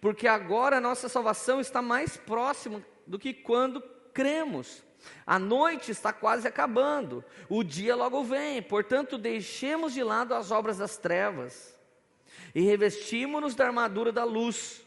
[0.00, 3.80] porque agora a nossa salvação está mais próxima do que quando
[4.12, 4.82] cremos.
[5.26, 10.78] A noite está quase acabando, o dia logo vem, portanto, deixemos de lado as obras
[10.78, 11.78] das trevas
[12.54, 14.84] e revestimos-nos da armadura da luz.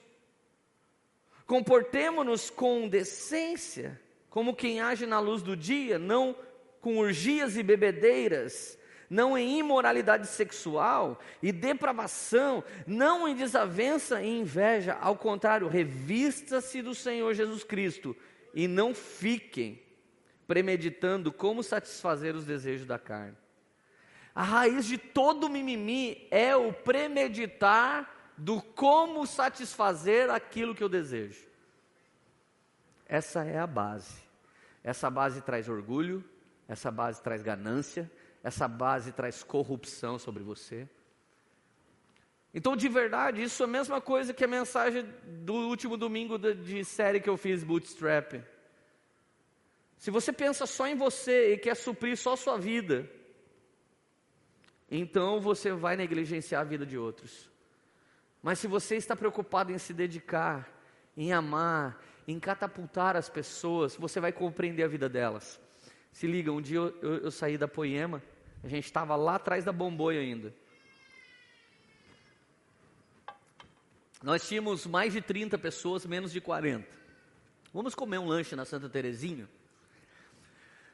[1.46, 4.01] Comportemo-nos com decência
[4.32, 6.36] como quem age na luz do dia, não
[6.80, 8.80] com urgias e bebedeiras,
[9.10, 16.96] não em imoralidade sexual e depravação, não em desavença e inveja, ao contrário, revista-se do
[16.96, 18.16] Senhor Jesus Cristo
[18.54, 19.84] e não fiquem
[20.48, 23.36] premeditando como satisfazer os desejos da carne.
[24.34, 31.51] A raiz de todo mimimi é o premeditar do como satisfazer aquilo que eu desejo.
[33.12, 34.22] Essa é a base.
[34.82, 36.24] Essa base traz orgulho,
[36.66, 38.10] essa base traz ganância,
[38.42, 40.88] essa base traz corrupção sobre você.
[42.54, 45.04] Então, de verdade, isso é a mesma coisa que a mensagem
[45.44, 48.42] do último domingo de série que eu fiz, Bootstrap.
[49.98, 53.12] Se você pensa só em você e quer suprir só sua vida,
[54.90, 57.52] então você vai negligenciar a vida de outros.
[58.42, 60.70] Mas se você está preocupado em se dedicar,
[61.18, 62.02] em amar,
[62.32, 65.60] em catapultar as pessoas, você vai compreender a vida delas.
[66.12, 68.22] Se liga, um dia eu, eu, eu saí da Poema,
[68.64, 70.54] a gente estava lá atrás da Bomboia ainda.
[74.22, 76.88] Nós tínhamos mais de 30 pessoas, menos de 40.
[77.74, 79.50] Vamos comer um lanche na Santa Terezinha?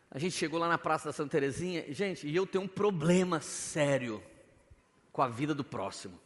[0.09, 3.41] A gente chegou lá na Praça da Santa Terezinha, gente, e eu tenho um problema
[3.41, 4.23] sério
[5.11, 6.17] com a vida do próximo.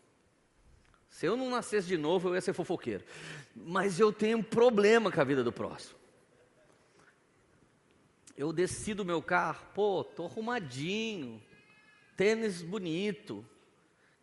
[1.12, 3.04] Se eu não nascesse de novo, eu ia ser fofoqueiro.
[3.54, 6.00] Mas eu tenho um problema com a vida do próximo.
[8.36, 11.44] Eu desci do meu carro, pô, tô arrumadinho,
[12.16, 13.46] tênis bonito,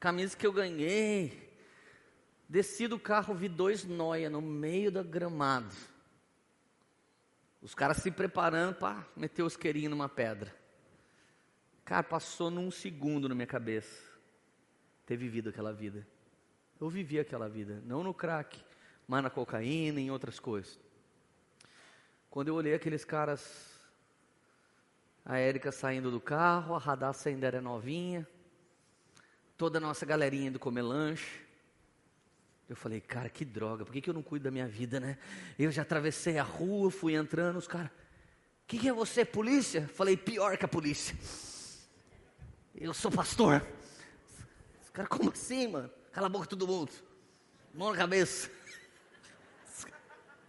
[0.00, 1.46] camisa que eu ganhei.
[2.48, 5.76] Desci do carro, vi dois noia no meio da gramado.
[7.60, 10.56] Os caras se preparando para meter os querinhos numa pedra.
[11.84, 14.02] Cara, passou num segundo na minha cabeça.
[15.04, 16.06] Ter vivido aquela vida.
[16.80, 18.62] Eu vivi aquela vida, não no crack,
[19.06, 20.78] mas na cocaína e em outras coisas.
[22.30, 23.80] Quando eu olhei aqueles caras,
[25.24, 28.26] a Érica saindo do carro, a Radassa ainda era novinha,
[29.56, 31.40] toda a nossa galerinha indo comer lanche.
[32.68, 35.18] Eu falei, cara, que droga, por que, que eu não cuido da minha vida, né?
[35.58, 39.88] Eu já atravessei a rua, fui entrando, os caras, o que, que é você, polícia?
[39.88, 41.16] Falei, pior que a polícia.
[42.74, 43.66] Eu sou pastor.
[44.82, 45.97] Os caras, como assim, mano?
[46.12, 46.92] Cala a boca todo mundo.
[47.74, 48.50] Mão na cabeça.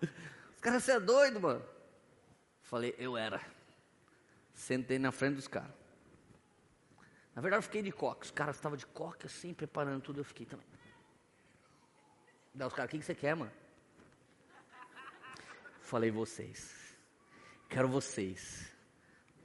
[0.01, 1.63] Os caras, você é doido, mano.
[2.63, 3.41] Falei, eu era.
[4.53, 5.71] Sentei na frente dos caras.
[7.35, 8.25] Na verdade, eu fiquei de coque.
[8.25, 10.19] Os caras estavam de coque assim, preparando tudo.
[10.19, 10.65] Eu fiquei também.
[12.53, 13.51] Daí os caras, o que, você quer, mano?
[15.81, 16.95] Falei, vocês.
[17.69, 18.71] Quero vocês.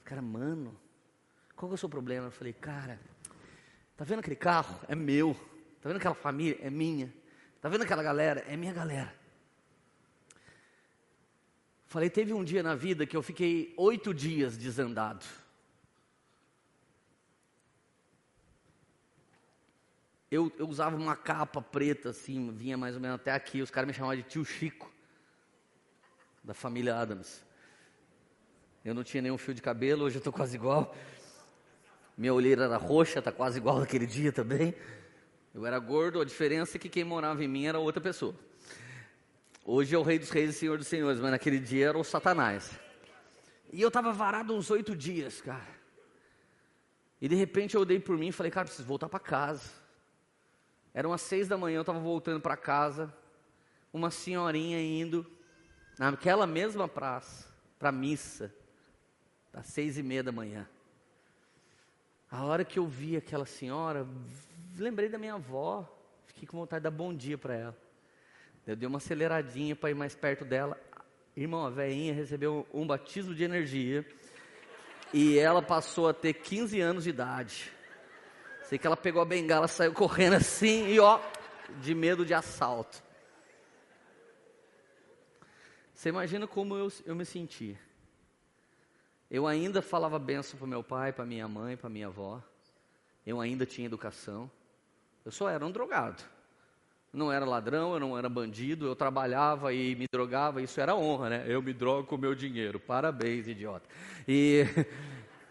[0.04, 0.78] Cara, mano,
[1.54, 2.26] qual que é o seu problema?
[2.26, 3.00] Eu falei, cara,
[3.96, 4.80] tá vendo aquele carro?
[4.88, 5.36] É meu.
[5.84, 6.56] Tá vendo aquela família?
[6.62, 7.12] É minha.
[7.60, 8.42] Tá vendo aquela galera?
[8.48, 9.14] É minha galera.
[11.84, 15.26] Falei, teve um dia na vida que eu fiquei oito dias desandado.
[20.30, 23.60] Eu, eu, usava uma capa preta, assim, vinha mais ou menos até aqui.
[23.60, 24.90] Os caras me chamavam de tio Chico,
[26.42, 27.44] da família Adams.
[28.82, 30.96] Eu não tinha nenhum fio de cabelo, hoje eu estou quase igual.
[32.16, 34.74] Minha olheira era roxa, está quase igual daquele dia também.
[35.54, 38.34] Eu era gordo, a diferença é que quem morava em mim era outra pessoa.
[39.64, 42.02] Hoje é o Rei dos Reis e Senhor dos Senhores, mas naquele dia era o
[42.02, 42.72] Satanás.
[43.72, 45.74] E eu estava varado uns oito dias, cara.
[47.20, 49.70] E de repente eu olhei por mim e falei, cara, preciso voltar para casa.
[50.92, 53.14] Eram umas seis da manhã, eu estava voltando para casa.
[53.92, 55.24] Uma senhorinha indo
[55.96, 57.46] naquela mesma praça
[57.78, 58.52] para missa,
[59.52, 60.68] às seis e meia da manhã.
[62.28, 64.04] A hora que eu vi aquela senhora,
[64.82, 65.88] lembrei da minha avó,
[66.26, 67.78] fiquei com vontade de dar bom dia para ela.
[68.66, 70.80] Eu dei uma aceleradinha para ir mais perto dela.
[71.36, 74.06] Irmão, a velhinha recebeu um batismo de energia
[75.12, 77.70] e ela passou a ter 15 anos de idade.
[78.64, 81.20] Sei que ela pegou a bengala, saiu correndo assim e ó,
[81.80, 83.02] de medo de assalto.
[85.94, 87.78] Você imagina como eu, eu me sentia.
[89.30, 92.42] Eu ainda falava benção para meu pai, para minha mãe, para minha avó.
[93.26, 94.50] eu ainda tinha educação,
[95.24, 96.22] eu só era um drogado.
[97.12, 101.30] Não era ladrão, eu não era bandido, eu trabalhava e me drogava, isso era honra,
[101.30, 101.44] né?
[101.46, 102.80] Eu me drogo com o meu dinheiro.
[102.80, 103.88] Parabéns, idiota.
[104.26, 104.64] E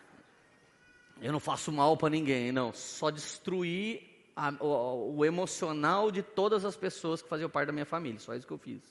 [1.22, 2.74] eu não faço mal para ninguém, não.
[2.74, 7.86] Só destruí a, o, o, emocional de todas as pessoas que faziam parte da minha
[7.86, 8.20] família.
[8.20, 8.84] Só isso que eu fiz.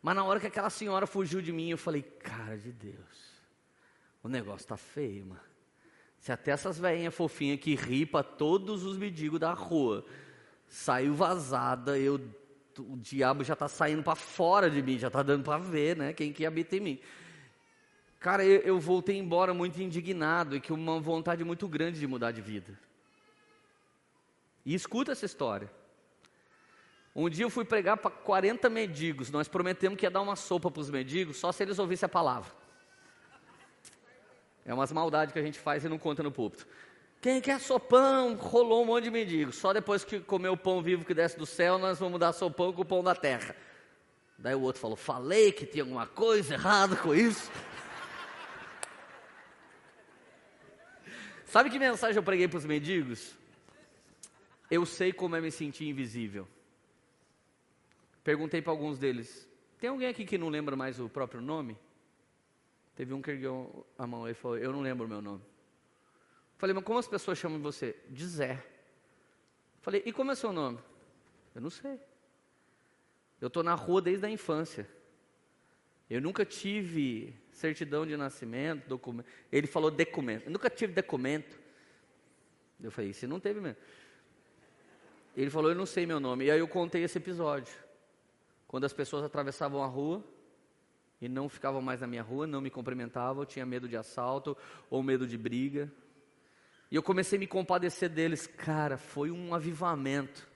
[0.00, 3.32] Mas na hora que aquela senhora fugiu de mim, eu falei, cara de Deus,
[4.22, 5.51] o negócio tá feio, mano.
[6.22, 10.06] Se até essas velhinhas fofinhas que ripa todos os mendigos da rua
[10.68, 12.14] saiu vazada, eu,
[12.78, 16.12] o diabo já está saindo para fora de mim, já está dando para ver, né?
[16.12, 17.00] Quem que habita em mim.
[18.20, 22.30] Cara, eu, eu voltei embora muito indignado e com uma vontade muito grande de mudar
[22.30, 22.78] de vida.
[24.64, 25.68] E escuta essa história.
[27.16, 29.28] Um dia eu fui pregar para 40 mendigos.
[29.28, 32.08] Nós prometemos que ia dar uma sopa para os mendigos, só se eles ouvissem a
[32.08, 32.61] palavra.
[34.64, 36.66] É umas maldades que a gente faz e não conta no púlpito.
[37.20, 38.34] Quem quer sopão?
[38.34, 39.52] Rolou um monte de mendigo.
[39.52, 42.72] Só depois que comer o pão vivo que desce do céu, nós vamos dar sopão
[42.72, 43.54] com o pão da terra.
[44.36, 47.50] Daí o outro falou: Falei que tinha alguma coisa errada com isso.
[51.46, 53.36] Sabe que mensagem eu preguei para os mendigos?
[54.70, 56.48] Eu sei como é me sentir invisível.
[58.24, 59.48] Perguntei para alguns deles:
[59.78, 61.76] Tem alguém aqui que não lembra mais o próprio nome?
[62.94, 65.42] Teve um que ergueu a mão e falou: Eu não lembro o meu nome.
[66.62, 67.96] Falei, mas como as pessoas chamam você?
[68.08, 68.64] De Zé.
[69.80, 70.78] Falei, e como é seu nome?
[71.56, 71.98] Eu não sei.
[73.40, 74.88] Eu estou na rua desde a infância.
[76.08, 79.26] Eu nunca tive certidão de nascimento, documento.
[79.50, 80.44] Ele falou documento.
[80.44, 81.58] Eu nunca tive documento.
[82.80, 83.78] Eu falei, você não teve mesmo.
[85.36, 86.44] Ele falou, eu não sei meu nome.
[86.44, 87.74] E aí eu contei esse episódio.
[88.68, 90.22] Quando as pessoas atravessavam a rua,
[91.22, 94.56] e não ficavam mais na minha rua, não me cumprimentavam, tinha medo de assalto
[94.90, 95.88] ou medo de briga.
[96.90, 98.48] E eu comecei a me compadecer deles.
[98.48, 100.50] Cara, foi um avivamento.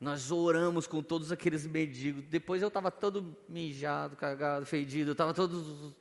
[0.00, 2.22] Nós oramos com todos aqueles mendigos.
[2.26, 5.10] Depois eu estava todo mijado, cagado, fedido.
[5.10, 5.92] Eu estava todo.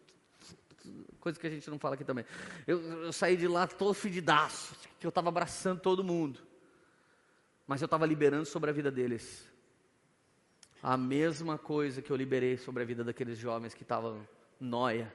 [1.20, 2.26] Coisa que a gente não fala aqui também.
[2.68, 4.76] Eu, eu saí de lá todo fedidaço.
[5.00, 6.40] Que eu estava abraçando todo mundo.
[7.66, 9.52] Mas eu estava liberando sobre a vida deles
[10.84, 14.28] a mesma coisa que eu liberei sobre a vida daqueles jovens que estavam
[14.60, 15.12] noia.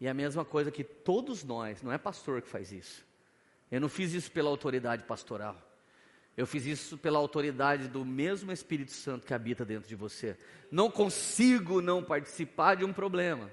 [0.00, 3.04] E a mesma coisa que todos nós, não é pastor que faz isso.
[3.68, 5.60] Eu não fiz isso pela autoridade pastoral.
[6.36, 10.36] Eu fiz isso pela autoridade do mesmo Espírito Santo que habita dentro de você.
[10.70, 13.50] Não consigo não participar de um problema.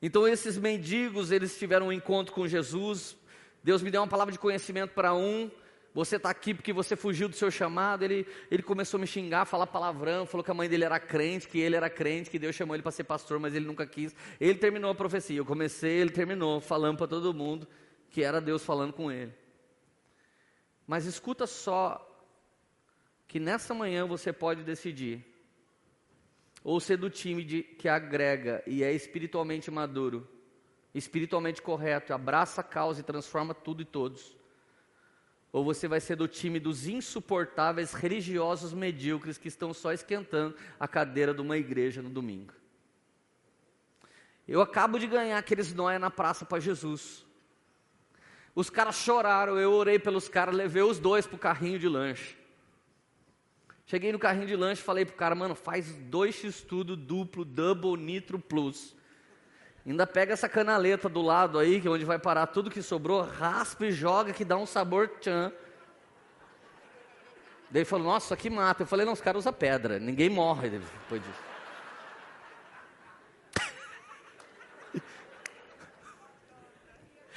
[0.00, 3.14] Então esses mendigos, eles tiveram um encontro com Jesus.
[3.62, 5.50] Deus me deu uma palavra de conhecimento para um,
[5.94, 8.02] você está aqui porque você fugiu do seu chamado.
[8.02, 11.46] Ele, ele começou a me xingar, falar palavrão, falou que a mãe dele era crente,
[11.46, 14.12] que ele era crente, que Deus chamou ele para ser pastor, mas ele nunca quis.
[14.40, 15.38] Ele terminou a profecia.
[15.38, 17.68] Eu comecei, ele terminou, falando para todo mundo
[18.10, 19.32] que era Deus falando com ele.
[20.84, 22.04] Mas escuta só
[23.28, 25.24] que nessa manhã você pode decidir
[26.62, 30.28] ou ser do time de, que agrega e é espiritualmente maduro,
[30.92, 34.36] espiritualmente correto, abraça a causa e transforma tudo e todos
[35.54, 40.88] ou você vai ser do time dos insuportáveis religiosos medíocres que estão só esquentando a
[40.88, 42.52] cadeira de uma igreja no domingo.
[44.48, 47.24] Eu acabo de ganhar aqueles noia na praça para Jesus.
[48.52, 52.36] Os caras choraram, eu orei pelos caras, levei os dois para o carrinho de lanche.
[53.86, 57.96] Cheguei no carrinho de lanche falei pro cara, mano, faz dois x tudo duplo, double,
[57.96, 58.96] nitro plus.
[59.86, 63.22] Ainda pega essa canaleta do lado aí, que é onde vai parar tudo que sobrou,
[63.22, 65.52] raspa e joga, que dá um sabor tchan.
[67.70, 68.82] Daí ele falou, nossa, isso aqui mata.
[68.82, 71.54] Eu falei, não, os caras usam pedra, ninguém morre depois disso.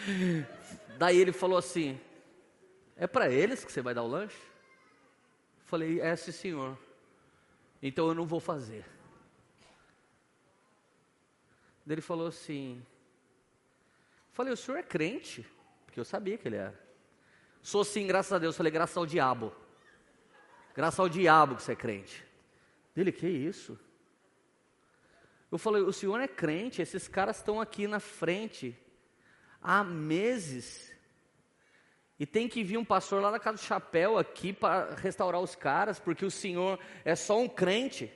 [0.97, 1.99] Daí ele falou assim:
[2.95, 4.37] É para eles que você vai dar o lanche?
[5.65, 6.77] Falei: É, sim, senhor.
[7.81, 8.85] Então eu não vou fazer.
[11.87, 12.85] Ele falou assim:
[14.31, 15.45] Falei, o senhor é crente?
[15.85, 16.79] Porque eu sabia que ele era.
[17.61, 18.55] Sou sim, graças a Deus.
[18.55, 19.51] Falei, graças ao diabo.
[20.75, 22.23] Graças ao diabo que você é crente.
[22.95, 23.79] Ele, que isso?
[25.51, 28.77] Eu falei, o senhor é crente, esses caras estão aqui na frente
[29.61, 30.93] há meses.
[32.19, 35.55] E tem que vir um pastor lá da casa do chapéu aqui para restaurar os
[35.55, 38.11] caras, porque o senhor é só um crente.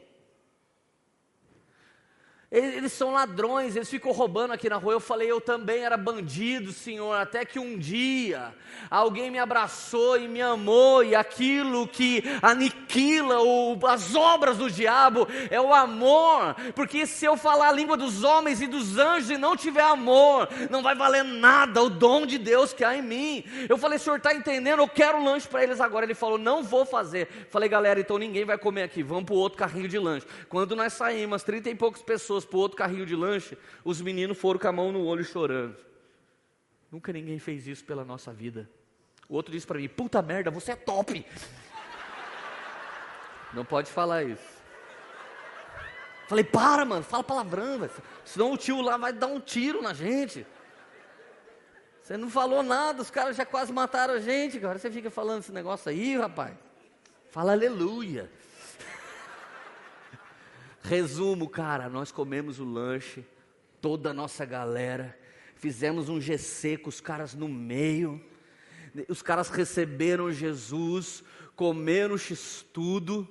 [2.52, 4.91] Eles são ladrões, eles ficam roubando aqui na rua.
[4.91, 8.54] Eu falei, eu também era bandido, Senhor, até que um dia
[8.89, 15.30] alguém me abraçou e me amou, e aquilo que aniquila o, as obras do diabo
[15.49, 19.38] é o amor, porque se eu falar a língua dos homens e dos anjos e
[19.38, 23.45] não tiver amor, não vai valer nada o dom de Deus que há em mim.
[23.70, 24.82] Eu falei, Senhor, está entendendo?
[24.82, 26.06] Eu quero lanche para eles agora.
[26.06, 27.30] Ele falou, não vou fazer.
[27.49, 30.28] Falei, galera, então ninguém vai comer aqui, vamos para o outro carrinho de lanche.
[30.49, 34.02] Quando nós saímos, 30 e poucas pessoas pessoas para o outro carrinho de lanche, os
[34.02, 35.78] meninos foram com a mão no olho chorando.
[36.92, 38.70] Nunca ninguém fez isso pela nossa vida.
[39.30, 41.26] O outro disse para mim: Puta merda, você é top.
[43.54, 44.62] Não pode falar isso.
[46.28, 47.89] Falei: Para, mano, fala palavrão,
[48.26, 50.46] senão o tio lá vai dar um tiro na gente.
[52.04, 54.58] Você não falou nada, os caras já quase mataram a gente.
[54.58, 56.58] Agora você fica falando esse negócio aí, rapaz.
[57.30, 58.30] Fala aleluia.
[60.84, 63.24] Resumo, cara, nós comemos o lanche,
[63.80, 65.18] toda a nossa galera,
[65.56, 68.20] fizemos um GC com os caras no meio,
[69.08, 71.24] os caras receberam Jesus,
[71.56, 73.28] comeram x-tudo,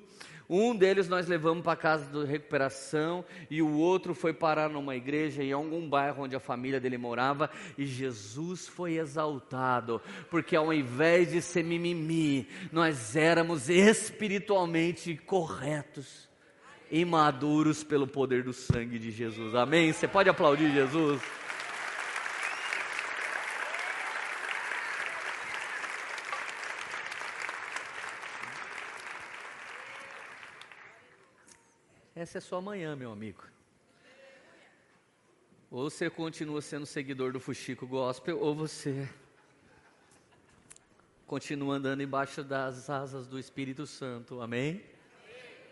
[0.48, 5.44] um deles nós levamos para casa de recuperação e o outro foi parar numa igreja
[5.44, 11.30] em algum bairro onde a família dele morava e Jesus foi exaltado, porque ao invés
[11.30, 16.29] de ser mimimi, nós éramos espiritualmente corretos
[16.90, 19.54] imaduros pelo poder do sangue de Jesus.
[19.54, 19.92] Amém?
[19.92, 21.22] Você pode aplaudir Jesus?
[32.14, 33.42] Essa é sua manhã, meu amigo.
[35.70, 39.08] Ou você continua sendo seguidor do Fuxico Gospel, ou você
[41.26, 44.42] continua andando embaixo das asas do Espírito Santo.
[44.42, 44.84] Amém?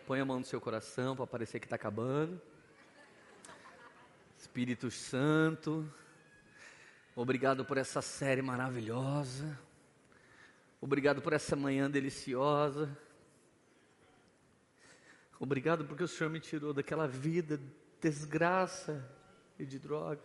[0.09, 2.41] Põe a mão no seu coração para parecer que está acabando.
[4.35, 5.87] Espírito Santo,
[7.15, 9.55] obrigado por essa série maravilhosa.
[10.81, 12.89] Obrigado por essa manhã deliciosa.
[15.39, 17.69] Obrigado porque o Senhor me tirou daquela vida de
[18.01, 19.07] desgraça
[19.59, 20.23] e de droga.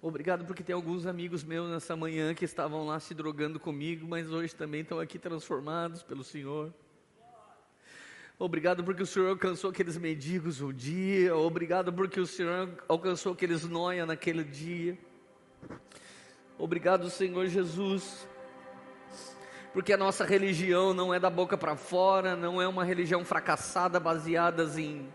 [0.00, 4.30] Obrigado porque tem alguns amigos meus nessa manhã que estavam lá se drogando comigo, mas
[4.30, 6.72] hoje também estão aqui transformados pelo Senhor.
[8.38, 11.36] Obrigado porque o Senhor alcançou aqueles mendigos um dia.
[11.36, 14.98] Obrigado porque o Senhor alcançou aqueles noia naquele dia.
[16.58, 18.26] Obrigado, Senhor Jesus.
[19.72, 23.98] Porque a nossa religião não é da boca para fora, não é uma religião fracassada
[23.98, 25.08] baseada em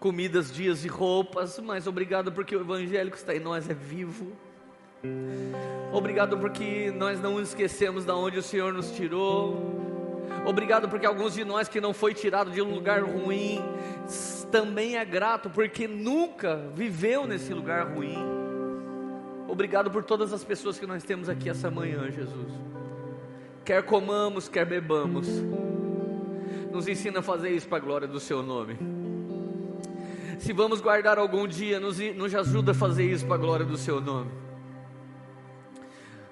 [0.00, 4.32] comidas, dias e roupas, mas obrigado porque o evangelho que está em nós é vivo.
[5.92, 9.87] Obrigado porque nós não esquecemos da onde o Senhor nos tirou.
[10.44, 13.62] Obrigado porque alguns de nós que não foi tirado de um lugar ruim,
[14.50, 18.16] também é grato porque nunca viveu nesse lugar ruim.
[19.46, 22.52] Obrigado por todas as pessoas que nós temos aqui essa manhã, Jesus.
[23.64, 25.26] Quer comamos, quer bebamos.
[26.70, 28.78] Nos ensina a fazer isso para a glória do seu nome.
[30.38, 33.76] Se vamos guardar algum dia, nos, nos ajuda a fazer isso para a glória do
[33.76, 34.30] seu nome.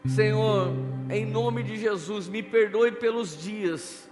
[0.08, 0.72] Senhor,
[1.10, 4.08] em nome de Jesus, me perdoe pelos dias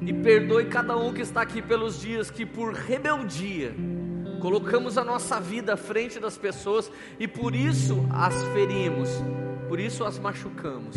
[0.00, 3.74] e perdoe cada um que está aqui pelos dias que por rebeldia
[4.40, 9.08] colocamos a nossa vida à frente das pessoas e por isso as ferimos,
[9.68, 10.96] por isso as machucamos.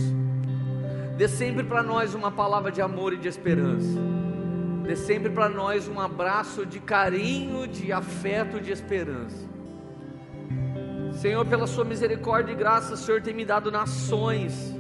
[1.17, 3.99] Dê sempre para nós uma palavra de amor e de esperança.
[4.83, 9.54] Dê sempre para nós um abraço de carinho, de afeto, de esperança.
[11.15, 14.75] Senhor, pela sua misericórdia e graça, o Senhor tem me dado nações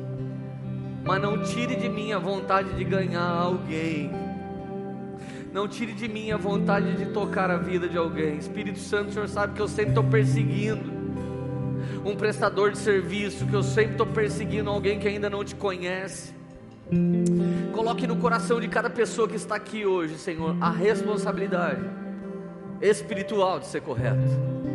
[1.05, 4.11] mas não tire de mim a vontade de ganhar alguém.
[5.53, 8.37] Não tire de mim a vontade de tocar a vida de alguém.
[8.37, 10.95] Espírito Santo, o Senhor sabe que eu sempre estou perseguindo
[12.03, 16.33] um prestador de serviço, que eu sempre estou perseguindo alguém que ainda não te conhece.
[17.71, 21.83] Coloque no coração de cada pessoa que está aqui hoje, Senhor, a responsabilidade
[22.81, 24.74] espiritual de ser correto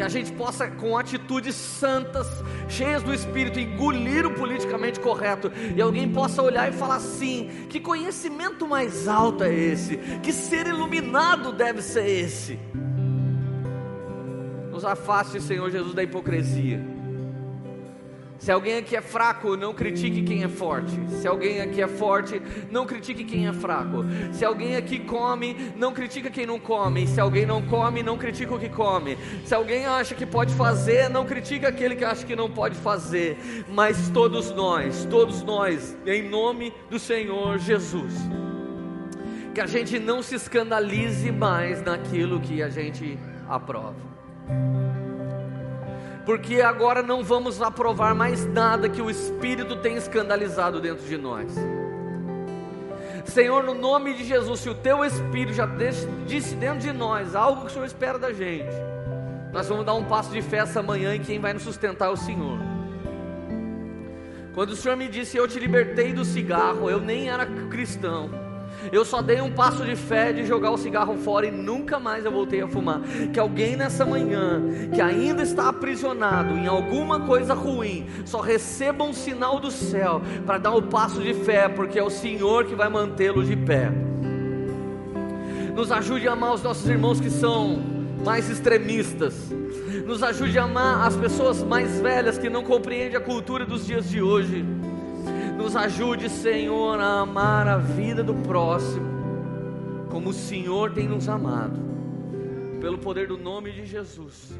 [0.00, 2.26] que a gente possa, com atitudes santas,
[2.70, 7.78] cheias do Espírito, engolir o politicamente correto, e alguém possa olhar e falar assim: que
[7.78, 9.98] conhecimento mais alto é esse?
[10.22, 12.58] Que ser iluminado deve ser esse?
[14.70, 16.82] Nos afaste, Senhor Jesus, da hipocrisia.
[18.40, 20.98] Se alguém aqui é fraco, não critique quem é forte.
[21.10, 22.40] Se alguém aqui é forte,
[22.70, 24.02] não critique quem é fraco.
[24.32, 27.06] Se alguém aqui come, não critica quem não come.
[27.06, 29.18] Se alguém não come, não critica o que come.
[29.44, 33.36] Se alguém acha que pode fazer, não critica aquele que acha que não pode fazer.
[33.68, 38.14] Mas todos nós, todos nós, em nome do Senhor Jesus,
[39.52, 43.96] Que a gente não se escandalize mais naquilo que a gente aprova.
[46.30, 51.52] Porque agora não vamos aprovar mais nada que o Espírito tem escandalizado dentro de nós.
[53.24, 55.68] Senhor, no nome de Jesus, se o teu Espírito já
[56.28, 58.70] disse dentro de nós algo que o Senhor espera da gente,
[59.52, 62.12] nós vamos dar um passo de fé essa manhã e quem vai nos sustentar é
[62.12, 62.60] o Senhor.
[64.54, 68.30] Quando o Senhor me disse, eu te libertei do cigarro, eu nem era cristão.
[68.92, 72.24] Eu só dei um passo de fé de jogar o cigarro fora e nunca mais
[72.24, 73.00] eu voltei a fumar.
[73.32, 74.62] Que alguém nessa manhã,
[74.94, 80.58] que ainda está aprisionado em alguma coisa ruim, só receba um sinal do céu para
[80.58, 83.90] dar o um passo de fé, porque é o Senhor que vai mantê-lo de pé.
[85.74, 87.80] Nos ajude a amar os nossos irmãos que são
[88.24, 89.34] mais extremistas.
[90.06, 94.08] Nos ajude a amar as pessoas mais velhas que não compreendem a cultura dos dias
[94.08, 94.64] de hoje
[95.60, 99.06] nos ajude, Senhor, a amar a vida do próximo,
[100.10, 101.78] como o Senhor tem nos amado,
[102.80, 104.58] pelo poder do nome de Jesus.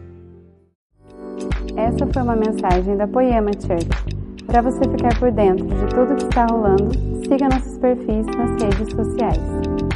[1.75, 3.89] Essa foi uma mensagem da Poema Church.
[4.47, 6.93] Para você ficar por dentro de tudo que está rolando,
[7.27, 9.90] siga nossos perfis nas redes sociais.